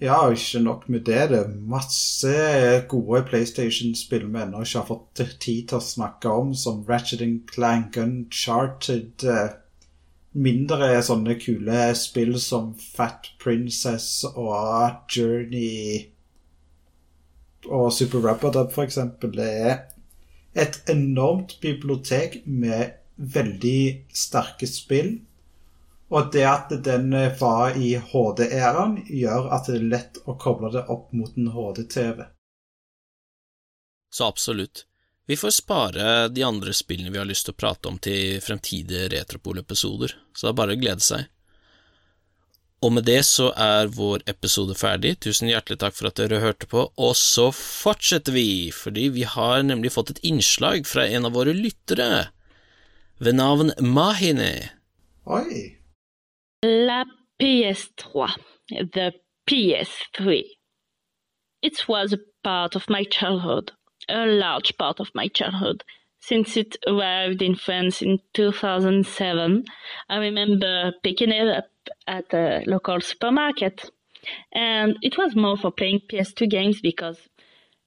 Ja, 0.00 0.14
og 0.24 0.32
ikke 0.32 0.62
nok 0.64 0.88
med 0.88 1.00
det. 1.04 1.28
Det 1.28 1.38
er 1.38 1.56
masse 1.68 2.30
gode 2.88 3.20
PlayStation-spill 3.28 4.30
vi 4.32 4.40
ennå 4.40 4.62
ikke 4.64 4.80
har 4.80 4.88
fått 4.88 5.20
tid 5.44 5.66
til 5.68 5.76
å 5.76 5.84
snakke 5.84 6.32
om, 6.32 6.54
som 6.56 6.80
Ratchet 6.88 7.52
Clank, 7.52 7.98
Uncharted 8.00 9.26
eh, 9.28 9.58
Mindre 10.30 10.92
sånne 11.02 11.34
kule 11.42 11.88
spill 11.98 12.36
som 12.38 12.68
Fat 12.78 13.32
Princess 13.42 14.22
og 14.30 15.10
Journey 15.10 16.04
og 17.66 17.88
Super 17.92 18.22
Rubberdub, 18.22 18.70
for 18.72 18.86
eksempel, 18.86 19.32
det 19.34 19.48
er 19.50 19.80
et 20.54 20.78
enormt 20.88 21.56
bibliotek 21.60 22.40
med 22.46 22.94
veldig 23.16 24.06
sterke 24.14 24.70
spill. 24.70 25.18
Og 26.10 26.30
det 26.34 26.44
at 26.46 26.72
den 26.84 27.12
var 27.38 27.76
i 27.78 27.94
HD-æraen, 27.94 28.96
gjør 29.06 29.50
at 29.54 29.70
det 29.70 29.78
er 29.78 29.88
lett 29.92 30.20
å 30.26 30.34
koble 30.42 30.72
det 30.74 30.82
opp 30.90 31.12
mot 31.14 31.36
en 31.38 31.52
HD-TV. 31.54 32.24
Så 34.10 34.26
absolutt. 34.26 34.86
Vi 35.30 35.36
får 35.38 35.50
spare 35.54 36.28
de 36.28 36.42
andre 36.42 36.72
spillene 36.74 37.12
vi 37.14 37.20
har 37.20 37.28
lyst 37.28 37.46
til 37.46 37.54
å 37.54 37.60
prate 37.62 37.86
om 37.86 38.00
til 38.02 38.40
fremtidige 38.42 39.06
Retropol-episoder, 39.12 40.16
så 40.34 40.48
det 40.48 40.50
er 40.50 40.58
bare 40.58 40.74
å 40.74 40.80
glede 40.80 41.06
seg. 41.06 41.28
Og 42.82 42.94
med 42.96 43.04
det 43.06 43.20
så 43.28 43.50
er 43.54 43.92
vår 43.92 44.24
episode 44.30 44.74
ferdig. 44.74 45.18
Tusen 45.22 45.50
hjertelig 45.52 45.78
takk 45.82 45.94
for 45.94 46.08
at 46.08 46.18
dere 46.18 46.40
hørte 46.42 46.66
på, 46.66 46.86
og 46.90 47.14
så 47.14 47.50
fortsetter 47.54 48.34
vi, 48.34 48.72
fordi 48.74 49.10
vi 49.14 49.26
har 49.28 49.62
nemlig 49.68 49.92
fått 49.94 50.14
et 50.16 50.22
innslag 50.26 50.88
fra 50.88 51.04
en 51.06 51.28
av 51.28 51.36
våre 51.36 51.54
lyttere, 51.54 52.30
ved 53.20 53.36
navn 53.36 53.74
Mahine. 53.78 54.54
Oi. 55.28 55.79
La 56.62 57.06
PS3, 57.40 58.36
the 58.68 59.14
PS3. 59.48 60.44
It 61.62 61.88
was 61.88 62.12
a 62.12 62.18
part 62.44 62.76
of 62.76 62.90
my 62.90 63.04
childhood, 63.04 63.72
a 64.10 64.26
large 64.26 64.76
part 64.76 65.00
of 65.00 65.10
my 65.14 65.28
childhood. 65.28 65.84
Since 66.20 66.58
it 66.58 66.76
arrived 66.86 67.40
in 67.40 67.54
France 67.54 68.02
in 68.02 68.18
2007, 68.34 69.64
I 70.10 70.16
remember 70.18 70.92
picking 71.02 71.30
it 71.30 71.48
up 71.48 71.70
at 72.06 72.34
a 72.34 72.62
local 72.66 73.00
supermarket. 73.00 73.90
And 74.52 74.98
it 75.00 75.16
was 75.16 75.34
more 75.34 75.56
for 75.56 75.70
playing 75.70 76.00
PS2 76.12 76.50
games 76.50 76.82
because 76.82 77.26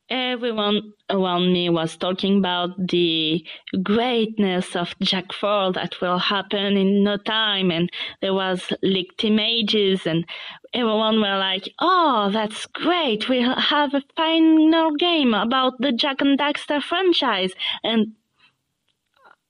everyone 0.10 0.94
around 1.10 1.52
me 1.54 1.70
was 1.70 1.96
talking 1.98 2.38
about 2.38 2.70
the 2.88 3.44
greatness 3.82 4.76
of 4.76 4.94
Jack 5.02 5.32
4 5.34 5.74
that 5.74 6.00
will 6.02 6.18
happen 6.18 6.78
in 6.78 7.04
no 7.04 7.18
time 7.18 7.72
and 7.72 7.90
there 8.22 8.34
was 8.34 8.72
leaked 8.82 9.24
images 9.24 10.06
and 10.06 10.26
everyone 10.74 11.22
were 11.22 11.38
like 11.38 11.70
oh 11.80 12.30
that's 12.32 12.66
great. 12.68 13.30
We'll 13.30 13.56
have 13.56 13.94
a 13.94 14.04
final 14.16 14.96
game 14.96 15.34
about 15.34 15.74
the 15.80 15.92
Jack 15.92 16.22
and 16.22 16.38
Daxter 16.38 16.82
franchise. 16.82 17.54
And 17.84 18.14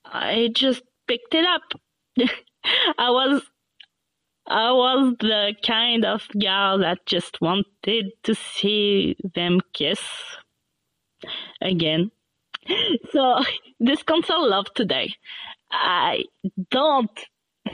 I 0.05 0.49
just 0.53 0.83
picked 1.07 1.33
it 1.33 1.45
up. 1.45 1.61
I 2.97 3.09
was 3.09 3.41
I 4.45 4.71
was 4.71 5.15
the 5.19 5.55
kind 5.65 6.05
of 6.05 6.27
girl 6.39 6.79
that 6.79 7.05
just 7.05 7.39
wanted 7.41 8.11
to 8.23 8.35
see 8.35 9.15
them 9.33 9.61
kiss 9.73 10.01
again. 11.62 12.12
So 13.12 13.41
this 13.79 14.03
console 14.03 14.49
love 14.49 14.67
today. 14.73 15.15
I 15.71 16.25
don't 16.69 17.19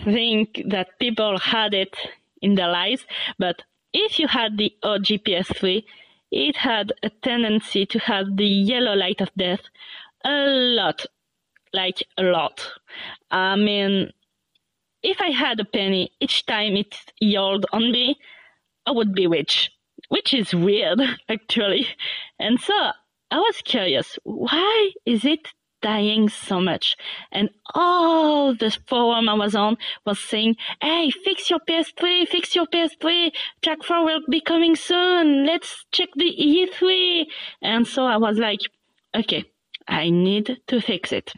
think 0.04 0.62
that 0.70 1.00
people 1.00 1.38
had 1.38 1.74
it 1.74 1.96
in 2.42 2.56
their 2.56 2.70
lives, 2.70 3.06
but 3.38 3.64
if 3.94 4.20
you 4.20 4.28
had 4.28 4.58
the 4.58 4.74
OG 4.84 5.06
PS3, 5.26 5.84
it 6.32 6.56
had 6.56 6.94
a 7.04 7.10
tendency 7.10 7.86
to 7.88 8.00
have 8.00 8.38
the 8.38 8.48
yellow 8.48 8.94
light 8.94 9.20
of 9.20 9.30
death 9.36 9.62
a 10.24 10.46
lot, 10.48 11.06
like 11.74 12.04
a 12.18 12.24
lot. 12.24 12.72
I 13.32 13.56
mean, 13.56 14.12
if 15.02 15.22
I 15.22 15.30
had 15.30 15.60
a 15.60 15.66
penny 15.66 16.12
each 16.20 16.46
time 16.46 16.76
it 16.76 16.96
yelled 17.20 17.66
on 17.72 17.92
me, 17.92 18.20
I 18.86 18.92
would 18.92 19.14
be 19.14 19.28
rich, 19.28 19.72
which 20.10 20.34
is 20.34 20.54
weird, 20.54 21.02
actually. 21.30 21.88
And 22.38 22.60
so 22.60 22.92
I 23.32 23.38
was 23.38 23.62
curious, 23.64 24.18
why 24.24 24.92
is 25.06 25.24
it 25.24 25.54
dying 25.82 26.30
so 26.30 26.60
much? 26.60 26.98
And 27.32 27.50
all 27.76 28.56
the 28.56 28.76
forum 28.88 29.30
I 29.30 29.34
was 29.36 29.56
on 29.56 29.78
was 30.06 30.20
saying, 30.20 30.56
hey, 30.82 31.12
fix 31.12 31.50
your 31.50 31.60
PS3, 31.60 32.28
fix 32.28 32.56
your 32.56 32.66
PS3, 32.66 33.32
Jak 33.62 33.84
4 33.84 34.04
will 34.04 34.22
be 34.30 34.42
coming 34.42 34.76
soon, 34.76 35.46
let's 35.46 35.86
check 35.92 36.10
the 36.16 36.26
E3. 36.26 37.26
And 37.62 37.88
so 37.88 38.06
I 38.06 38.18
was 38.18 38.38
like, 38.38 38.62
okay, 39.16 39.46
I 39.88 40.10
need 40.10 40.58
to 40.68 40.82
fix 40.82 41.12
it. 41.12 41.34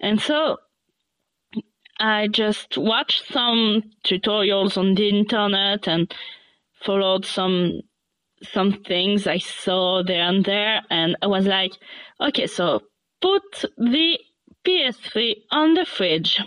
And 0.00 0.20
so 0.20 0.58
I 1.98 2.28
just 2.28 2.76
watched 2.76 3.32
some 3.32 3.82
tutorials 4.04 4.76
on 4.76 4.94
the 4.94 5.08
internet 5.08 5.88
and 5.88 6.12
followed 6.84 7.24
some 7.24 7.82
some 8.52 8.72
things 8.72 9.26
I 9.26 9.38
saw 9.38 10.02
there 10.02 10.22
and 10.22 10.44
there 10.44 10.82
and 10.90 11.16
I 11.22 11.26
was 11.26 11.46
like, 11.46 11.72
okay, 12.20 12.46
so 12.46 12.82
put 13.20 13.64
the 13.76 14.18
PS3 14.64 15.34
on 15.50 15.74
the 15.74 15.84
fridge. 15.84 16.40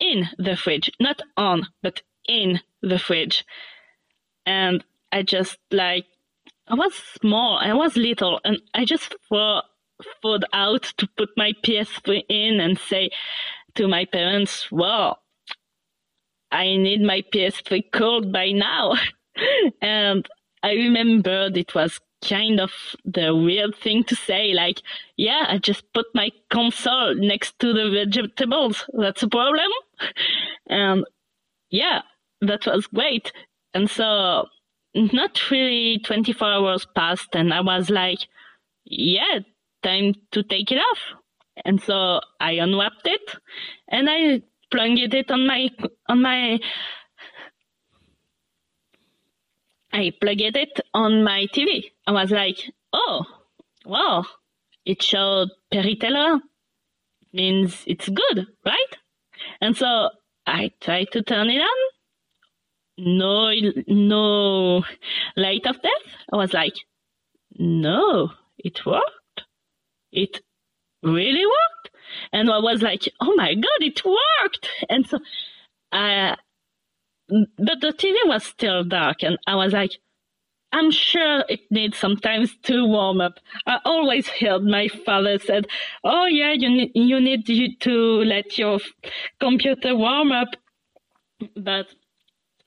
In 0.00 0.28
the 0.38 0.56
fridge, 0.56 0.90
not 1.00 1.20
on, 1.36 1.66
but 1.82 2.02
in 2.28 2.60
the 2.82 2.98
fridge. 2.98 3.44
And 4.46 4.84
I 5.10 5.22
just 5.22 5.58
like 5.72 6.04
I 6.68 6.74
was 6.74 6.94
small, 6.94 7.58
I 7.58 7.72
was 7.72 7.96
little, 7.96 8.40
and 8.44 8.58
I 8.74 8.84
just 8.84 9.16
thought 9.28 9.64
thought 10.22 10.44
out 10.52 10.82
to 10.98 11.08
put 11.16 11.30
my 11.36 11.52
PS3 11.64 12.22
in 12.28 12.60
and 12.60 12.78
say, 12.78 13.10
to 13.74 13.88
my 13.88 14.04
parents, 14.04 14.70
well, 14.70 15.18
I 16.50 16.76
need 16.76 17.00
my 17.00 17.22
PS3 17.32 17.84
cold 17.92 18.32
by 18.32 18.50
now. 18.50 18.94
and 19.82 20.28
I 20.62 20.72
remembered 20.72 21.56
it 21.56 21.74
was 21.74 22.00
kind 22.24 22.60
of 22.60 22.72
the 23.04 23.34
weird 23.34 23.76
thing 23.76 24.04
to 24.04 24.16
say, 24.16 24.52
like, 24.52 24.82
yeah, 25.16 25.46
I 25.48 25.58
just 25.58 25.84
put 25.92 26.06
my 26.14 26.30
console 26.50 27.14
next 27.14 27.58
to 27.60 27.72
the 27.72 27.90
vegetables. 27.90 28.84
That's 28.92 29.22
a 29.22 29.28
problem. 29.28 29.70
and 30.68 31.04
yeah, 31.70 32.02
that 32.40 32.66
was 32.66 32.86
great. 32.88 33.32
And 33.74 33.88
so 33.88 34.46
not 34.94 35.50
really 35.50 36.00
24 36.04 36.48
hours 36.48 36.86
passed 36.94 37.34
and 37.34 37.52
I 37.52 37.60
was 37.60 37.90
like, 37.90 38.20
yeah, 38.84 39.40
time 39.82 40.14
to 40.32 40.42
take 40.42 40.72
it 40.72 40.78
off. 40.78 40.98
And 41.64 41.80
so 41.80 42.20
I 42.40 42.52
unwrapped 42.52 43.06
it 43.06 43.36
and 43.88 44.08
I 44.10 44.42
plunged 44.70 45.14
it 45.14 45.30
on 45.30 45.46
my 45.46 45.70
on 46.08 46.22
my 46.22 46.58
I 49.98 50.12
plugged 50.20 50.56
it 50.56 50.80
on 50.94 51.24
my 51.24 51.48
TV. 51.52 51.90
I 52.06 52.12
was 52.12 52.30
like, 52.30 52.58
oh, 52.92 53.24
wow, 53.84 54.24
it 54.86 55.02
showed 55.02 55.48
Perry 55.72 55.96
Taylor. 55.96 56.38
Means 57.32 57.82
it's 57.84 58.08
good, 58.08 58.46
right? 58.64 58.92
And 59.60 59.76
so 59.76 60.10
I 60.46 60.70
tried 60.80 61.08
to 61.12 61.22
turn 61.22 61.50
it 61.50 61.60
on. 61.60 61.78
No, 62.96 63.50
no 63.88 64.84
light 65.36 65.66
of 65.66 65.82
death. 65.82 66.06
I 66.32 66.36
was 66.36 66.52
like, 66.52 66.74
no, 67.58 68.30
it 68.56 68.86
worked. 68.86 69.42
It 70.12 70.42
really 71.02 71.44
worked? 71.44 71.96
And 72.32 72.48
I 72.50 72.58
was 72.58 72.82
like, 72.82 73.08
oh 73.20 73.34
my 73.34 73.54
God, 73.54 73.80
it 73.80 74.04
worked. 74.04 74.68
And 74.88 75.08
so, 75.08 75.18
uh, 75.90 76.36
but 77.28 77.80
the 77.80 77.92
TV 77.92 78.16
was 78.26 78.44
still 78.44 78.84
dark 78.84 79.22
and 79.22 79.38
I 79.46 79.54
was 79.56 79.72
like, 79.72 79.92
I'm 80.72 80.90
sure 80.90 81.44
it 81.48 81.60
needs 81.70 81.96
sometimes 81.98 82.56
to 82.64 82.86
warm 82.86 83.20
up. 83.20 83.38
I 83.66 83.78
always 83.84 84.28
heard 84.28 84.64
my 84.64 84.88
father 84.88 85.38
said, 85.38 85.66
"Oh 86.04 86.26
yeah, 86.26 86.52
you 86.52 86.68
need 86.68 86.92
you 86.94 87.20
need 87.20 87.46
to 87.80 87.92
let 88.24 88.58
your 88.58 88.78
computer 89.40 89.96
warm 89.96 90.30
up," 90.32 90.56
but 91.56 91.94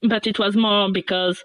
but 0.01 0.25
it 0.25 0.39
was 0.39 0.55
more 0.55 0.91
because, 0.91 1.43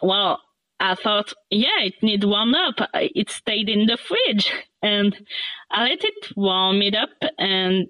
well, 0.00 0.40
I 0.80 0.94
thought, 0.94 1.32
yeah, 1.50 1.80
it 1.80 2.02
need 2.02 2.22
warm 2.24 2.54
up. 2.54 2.76
It 2.94 3.30
stayed 3.30 3.68
in 3.68 3.86
the 3.86 3.96
fridge, 3.96 4.52
and 4.82 5.26
I 5.70 5.88
let 5.88 6.04
it 6.04 6.36
warm 6.36 6.82
it 6.82 6.94
up, 6.94 7.10
and 7.38 7.88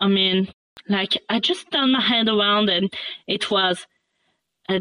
I 0.00 0.08
mean, 0.08 0.48
like 0.88 1.16
I 1.28 1.40
just 1.40 1.70
turned 1.70 1.92
my 1.92 2.00
head 2.00 2.28
around, 2.28 2.68
and 2.68 2.92
it 3.26 3.50
was 3.50 3.86
a 4.68 4.80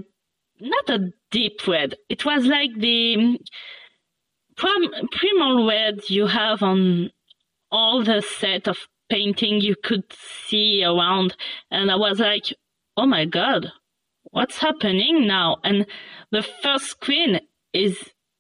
not 0.60 0.90
a 0.90 1.12
deep 1.32 1.68
red. 1.68 1.96
It 2.10 2.26
was 2.26 2.46
like 2.46 2.72
the 2.78 3.18
mm, 3.18 3.38
prim- 4.56 5.08
primal 5.12 5.68
red 5.68 6.10
you 6.10 6.28
have 6.28 6.62
on 6.62 7.12
all 7.72 8.04
the 8.04 8.22
set 8.22 8.68
of 8.68 8.78
painting 9.10 9.62
you 9.62 9.76
could 9.84 10.04
see 10.48 10.84
around. 10.84 11.36
And 11.72 11.92
I 11.92 11.96
was 11.96 12.20
like, 12.20 12.54
oh 12.98 13.06
my 13.06 13.26
god, 13.26 13.72
what's 14.32 14.58
happening 14.58 15.28
now? 15.28 15.58
And 15.64 15.86
the 16.32 16.44
first 16.44 16.88
screen 16.88 17.40
is 17.74 17.98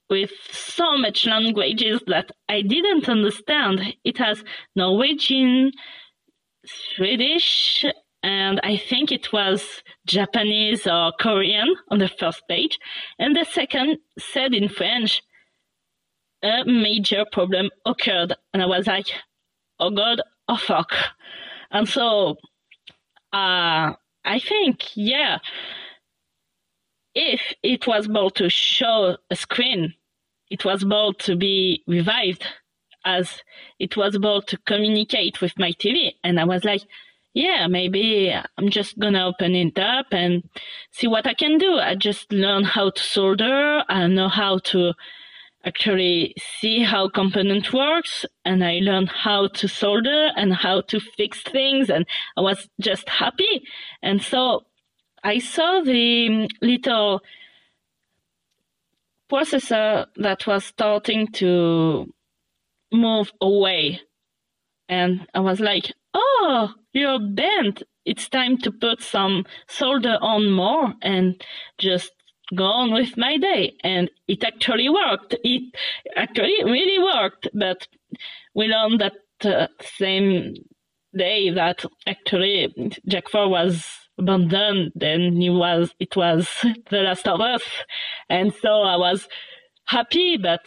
with 0.09 0.31
so 0.51 0.97
much 0.97 1.25
languages 1.25 2.01
that 2.07 2.31
I 2.47 2.61
didn't 2.61 3.09
understand. 3.09 3.95
It 4.03 4.17
has 4.17 4.43
Norwegian, 4.75 5.71
Swedish, 6.65 7.85
and 8.21 8.59
I 8.63 8.77
think 8.77 9.11
it 9.11 9.33
was 9.33 9.83
Japanese 10.05 10.87
or 10.87 11.11
Korean 11.19 11.75
on 11.89 11.99
the 11.99 12.07
first 12.07 12.41
page, 12.49 12.79
and 13.19 13.35
the 13.35 13.45
second 13.45 13.97
said 14.17 14.53
in 14.53 14.69
French, 14.69 15.21
a 16.41 16.63
major 16.65 17.25
problem 17.31 17.69
occurred, 17.85 18.35
and 18.53 18.61
I 18.61 18.65
was 18.65 18.87
like, 18.87 19.07
oh 19.79 19.89
god, 19.89 20.21
oh 20.47 20.57
fuck. 20.57 20.93
And 21.71 21.87
so, 21.87 22.37
uh, 23.31 23.93
I 24.25 24.39
think, 24.39 24.95
yeah, 24.95 25.39
if 27.15 27.53
it 27.63 27.87
was 27.87 28.07
able 28.07 28.29
to 28.31 28.49
show 28.49 29.17
a 29.29 29.35
screen, 29.35 29.93
it 30.49 30.65
was 30.65 30.83
able 30.83 31.13
to 31.13 31.35
be 31.35 31.83
revived 31.87 32.45
as 33.05 33.41
it 33.79 33.95
was 33.97 34.15
able 34.15 34.41
to 34.43 34.57
communicate 34.65 35.41
with 35.41 35.57
my 35.57 35.71
TV. 35.71 36.11
And 36.23 36.39
I 36.39 36.45
was 36.45 36.63
like, 36.63 36.81
yeah, 37.33 37.67
maybe 37.67 38.31
I'm 38.57 38.69
just 38.69 38.99
gonna 38.99 39.27
open 39.27 39.55
it 39.55 39.77
up 39.79 40.07
and 40.11 40.43
see 40.91 41.07
what 41.07 41.25
I 41.25 41.33
can 41.33 41.57
do. 41.57 41.79
I 41.79 41.95
just 41.95 42.31
learn 42.31 42.63
how 42.63 42.91
to 42.91 43.01
solder. 43.01 43.83
I 43.89 44.07
know 44.07 44.29
how 44.29 44.59
to 44.65 44.93
actually 45.65 46.35
see 46.59 46.83
how 46.83 47.09
component 47.09 47.73
works 47.73 48.25
and 48.43 48.63
I 48.63 48.79
learned 48.81 49.09
how 49.09 49.47
to 49.47 49.67
solder 49.67 50.29
and 50.35 50.53
how 50.53 50.81
to 50.81 50.99
fix 50.99 51.41
things 51.41 51.89
and 51.89 52.05
I 52.37 52.41
was 52.41 52.67
just 52.81 53.07
happy. 53.07 53.63
And 54.01 54.21
so 54.21 54.65
I 55.23 55.39
saw 55.39 55.81
the 55.81 56.49
little 56.61 57.21
processor 59.31 60.05
that 60.17 60.45
was 60.45 60.65
starting 60.65 61.27
to 61.27 62.13
move 62.93 63.31
away. 63.41 64.01
And 64.87 65.27
I 65.33 65.39
was 65.39 65.59
like, 65.59 65.91
oh, 66.13 66.73
you're 66.93 67.19
bent. 67.19 67.83
It's 68.05 68.29
time 68.29 68.57
to 68.59 68.71
put 68.71 69.01
some 69.01 69.45
solder 69.67 70.17
on 70.21 70.51
more 70.51 70.93
and 71.01 71.41
just 71.77 72.11
go 72.55 72.65
on 72.65 72.93
with 72.93 73.17
my 73.17 73.37
day. 73.37 73.73
And 73.83 74.09
it 74.27 74.43
actually 74.43 74.89
worked. 74.89 75.35
It 75.43 75.73
actually 76.15 76.63
really 76.63 77.01
worked. 77.01 77.47
But 77.53 77.87
we 78.53 78.67
learned 78.67 79.01
that 79.01 79.13
uh, 79.45 79.67
same 79.97 80.55
day 81.17 81.49
that 81.51 81.85
actually 82.05 82.73
Jack 83.07 83.29
4 83.29 83.49
was 83.49 83.85
abandoned 84.17 84.91
and 85.01 85.41
it 85.41 85.49
was, 85.49 85.93
it 85.99 86.15
was 86.15 86.49
The 86.89 87.01
Last 87.01 87.27
of 87.27 87.41
Us. 87.41 87.63
And 88.29 88.53
so 88.53 88.81
I 88.81 88.97
was 88.97 89.27
happy, 89.85 90.37
but 90.37 90.61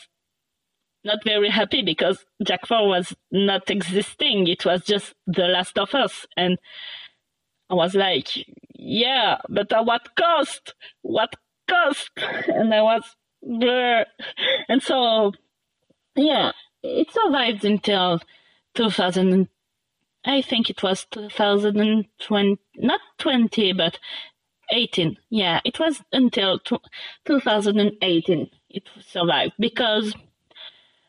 not 1.06 1.24
very 1.24 1.48
happy 1.50 1.82
because 1.82 2.24
Jack 2.44 2.66
4 2.66 2.88
was 2.88 3.14
not 3.30 3.70
existing. 3.70 4.48
It 4.48 4.64
was 4.64 4.84
just 4.84 5.14
The 5.26 5.46
Last 5.46 5.78
of 5.78 5.94
Us. 5.94 6.26
And 6.36 6.58
I 7.70 7.74
was 7.74 7.94
like, 7.94 8.28
yeah, 8.74 9.38
but 9.48 9.72
at 9.72 9.86
what 9.86 10.14
cost? 10.16 10.74
What 11.02 11.34
cost? 11.68 12.10
And 12.48 12.74
I 12.74 12.82
was, 12.82 13.16
Bleh. 13.44 14.04
and 14.68 14.82
so, 14.82 15.32
yeah, 16.14 16.52
it 16.82 17.10
survived 17.12 17.64
until 17.64 18.20
2000. 18.74 19.48
I 20.24 20.42
think 20.42 20.68
it 20.70 20.82
was 20.82 21.06
2020, 21.12 22.58
not 22.76 23.00
20, 23.18 23.72
but 23.72 23.98
18. 24.72 25.16
Yeah, 25.30 25.60
it 25.64 25.78
was 25.78 26.02
until 26.12 26.58
2018 27.24 28.50
it 28.76 28.88
survived 29.00 29.52
because 29.58 30.14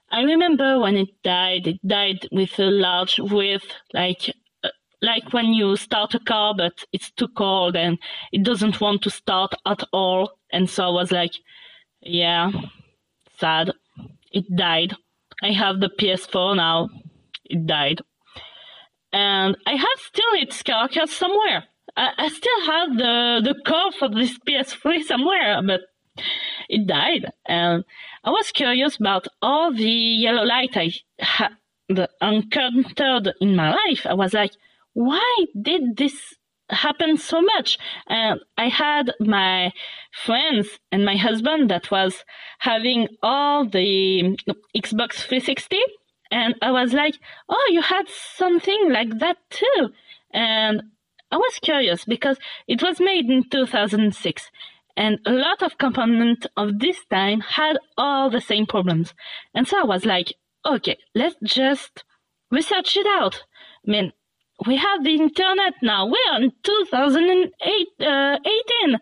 I 0.10 0.22
remember 0.22 0.80
when 0.80 0.96
it 0.96 1.22
died, 1.24 1.68
it 1.68 1.86
died 1.86 2.28
with 2.32 2.58
a 2.60 2.72
large 2.72 3.20
width, 3.20 3.68
like 3.94 4.34
uh, 4.64 4.70
like 5.02 5.34
when 5.34 5.48
you 5.48 5.76
start 5.76 6.16
a 6.16 6.20
car, 6.20 6.54
but 6.56 6.86
it's 6.94 7.12
too 7.12 7.28
cold 7.28 7.76
and 7.76 8.00
it 8.32 8.44
doesn't 8.44 8.80
want 8.80 9.02
to 9.04 9.10
start 9.10 9.54
at 9.66 9.84
all. 9.92 10.32
And 10.52 10.70
so 10.70 10.86
I 10.86 10.90
was 10.90 11.12
like, 11.12 11.34
yeah, 12.02 12.52
sad. 13.38 13.74
It 14.32 14.46
died. 14.56 14.96
I 15.44 15.52
have 15.52 15.80
the 15.80 15.90
PS4 15.90 16.56
now. 16.56 16.90
It 17.46 17.66
died. 17.66 18.02
And 19.12 19.58
I 19.66 19.72
have 19.72 20.00
still 20.00 20.34
its 20.34 20.64
carcass 20.64 21.12
somewhere. 21.12 21.66
I, 21.96 22.12
I 22.18 22.28
still 22.30 22.66
have 22.66 22.98
the, 22.98 23.42
the 23.44 23.56
core 23.66 23.92
for 23.92 24.10
this 24.10 24.38
PS3 24.48 25.04
somewhere, 25.04 25.62
but 25.66 25.82
it 26.70 26.88
died. 26.88 27.32
And 27.46 27.84
I 28.24 28.30
was 28.30 28.52
curious 28.52 28.98
about 28.98 29.28
all 29.42 29.74
the 29.74 29.90
yellow 29.90 30.44
light 30.44 30.76
I 30.76 30.92
had 31.20 32.10
encountered 32.22 33.34
in 33.40 33.56
my 33.56 33.72
life. 33.72 34.06
I 34.06 34.14
was 34.14 34.34
like, 34.34 34.52
why 34.94 35.46
did 35.60 35.98
this 35.98 36.36
happen 36.70 37.18
so 37.18 37.42
much? 37.42 37.78
And 38.08 38.40
I 38.58 38.68
had 38.68 39.14
my 39.20 39.72
friends 40.12 40.80
and 40.92 41.06
my 41.06 41.16
husband 41.16 41.70
that 41.70 41.92
was 41.92 42.24
having 42.60 43.08
all 43.22 43.66
the 43.68 44.38
Xbox 44.76 45.14
360. 45.14 45.80
And 46.32 46.56
I 46.62 46.72
was 46.72 46.94
like, 46.94 47.16
oh, 47.48 47.70
you 47.72 47.82
had 47.82 48.08
something 48.10 48.90
like 48.92 49.20
that 49.20 49.38
too. 49.50 49.90
And 50.34 50.82
I 51.32 51.38
was 51.38 51.60
curious 51.62 52.06
because 52.06 52.38
it 52.68 52.82
was 52.82 53.00
made 53.00 53.30
in 53.30 53.50
2006 53.50 54.52
and 54.98 55.20
a 55.26 55.32
lot 55.32 55.62
of 55.62 55.78
components 55.78 56.48
of 56.58 56.80
this 56.80 56.98
time 57.10 57.40
had 57.42 57.78
all 57.98 58.30
the 58.30 58.42
same 58.42 58.66
problems. 58.66 59.14
And 59.54 59.68
so 59.68 59.80
I 59.80 59.86
was 59.86 60.06
like, 60.06 60.34
okay, 60.66 60.98
let's 61.14 61.36
just 61.44 62.04
research 62.52 62.98
it 62.98 63.06
out. 63.06 63.44
I 63.88 63.92
mean, 63.92 64.12
we 64.66 64.76
have 64.78 65.04
the 65.04 65.14
internet 65.14 65.76
now. 65.84 66.08
We're 66.08 66.42
in 66.42 66.52
2018. 66.64 67.56
Uh, 68.02 68.98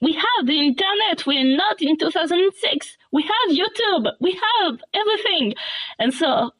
we 0.00 0.12
have 0.12 0.46
the 0.46 0.60
internet. 0.60 1.26
We're 1.26 1.56
not 1.56 1.82
in 1.82 1.98
2006. 1.98 2.96
We 3.12 3.22
have 3.22 3.50
YouTube. 3.50 4.12
We 4.20 4.32
have 4.32 4.78
everything. 4.94 5.54
And 5.98 6.14
so 6.14 6.52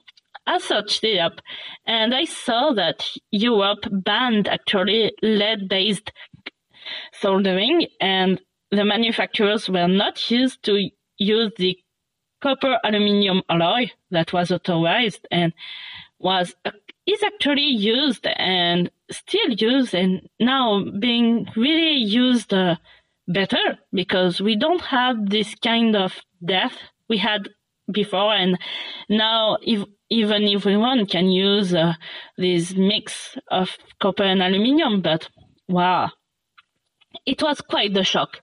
I 0.48 0.58
searched 0.58 1.04
it 1.04 1.18
up 1.18 1.40
and 1.86 2.12
I 2.12 2.24
saw 2.24 2.72
that 2.72 3.06
Europe 3.30 3.84
banned 3.90 4.48
actually 4.48 5.12
lead 5.22 5.68
based 5.68 6.10
soldering 7.12 7.86
and 8.00 8.40
the 8.70 8.84
manufacturers 8.84 9.68
were 9.68 9.88
not 9.88 10.30
used 10.30 10.62
to 10.64 10.90
use 11.16 11.52
the 11.56 11.78
copper 12.40 12.78
aluminium 12.84 13.42
alloy 13.48 13.90
that 14.10 14.32
was 14.32 14.52
authorized 14.52 15.26
and 15.30 15.52
was 16.18 16.54
is 17.06 17.22
actually 17.22 17.68
used 17.68 18.26
and 18.26 18.90
still 19.10 19.50
used 19.50 19.94
and 19.94 20.28
now 20.38 20.84
being 21.00 21.46
really 21.56 21.96
used 21.96 22.52
uh, 22.52 22.76
better 23.26 23.78
because 23.92 24.40
we 24.40 24.56
don't 24.56 24.82
have 24.82 25.30
this 25.30 25.54
kind 25.56 25.96
of 25.96 26.20
death 26.44 26.76
we 27.08 27.18
had 27.18 27.48
before 27.90 28.34
and 28.34 28.58
now 29.08 29.56
if, 29.62 29.82
even 30.10 30.46
everyone 30.48 31.06
can 31.06 31.28
use 31.28 31.74
uh, 31.74 31.94
this 32.36 32.74
mix 32.74 33.36
of 33.50 33.70
copper 34.00 34.24
and 34.24 34.42
aluminium 34.42 35.00
but 35.00 35.28
wow 35.68 36.10
it 37.24 37.42
was 37.42 37.60
quite 37.60 37.94
the 37.94 38.04
shock 38.04 38.40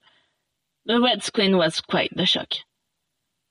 the 0.86 1.02
red 1.02 1.24
screen 1.24 1.58
was 1.58 1.82
quite 1.82 2.12
the 2.16 2.26
shock. 2.26 2.54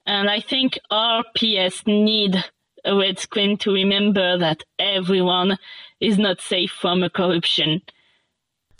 And 0.07 0.28
I 0.28 0.41
think 0.41 0.78
our 0.91 1.24
PS 1.35 1.82
need 1.87 2.45
a 2.85 2.97
red 2.97 3.18
screen 3.18 3.57
to 3.59 3.72
remember 3.72 4.39
that 4.39 4.62
everyone 4.78 5.59
is 6.01 6.18
not 6.18 6.41
safe 6.41 6.70
from 6.70 7.03
a 7.03 7.11
corruption. 7.11 7.82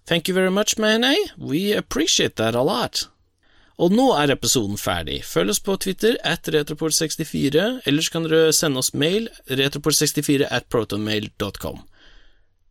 Thank 0.07 0.29
you 0.29 0.35
very 0.35 0.51
much, 0.51 0.77
Mahene. 0.77 1.17
We 1.39 1.73
appreciate 1.73 2.37
that 2.37 2.55
a 2.55 2.63
lot. 2.63 3.09
Og 3.79 3.91
nå 3.91 4.13
er 4.15 4.31
episoden 4.31 4.77
ferdig. 4.79 5.25
Følg 5.27 5.51
oss 5.51 5.63
på 5.65 5.75
Twitter 5.83 6.15
at 6.23 6.47
retroport64, 6.47 7.65
eller 7.89 8.05
så 8.05 8.15
kan 8.15 8.29
dere 8.29 8.53
sende 8.55 8.79
oss 8.79 8.93
mail 8.95 9.27
retroport64 9.49 10.47
at 10.51 10.69
protonmail.com. 10.71 11.83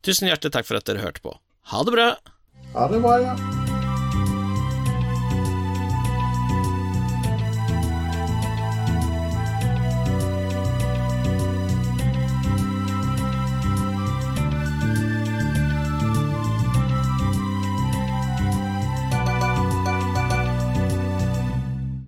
Tusen 0.03 0.29
hjertelig 0.29 0.55
takk 0.55 0.69
for 0.69 0.79
at 0.79 0.87
dere 0.87 1.03
hørte 1.03 1.25
på. 1.25 1.35
Ha 1.73 1.83
det 1.83 1.97
bra! 1.97 2.09
Ha 2.77 2.87
det 2.91 3.03
bra, 3.03 3.19
ja. 3.25 3.62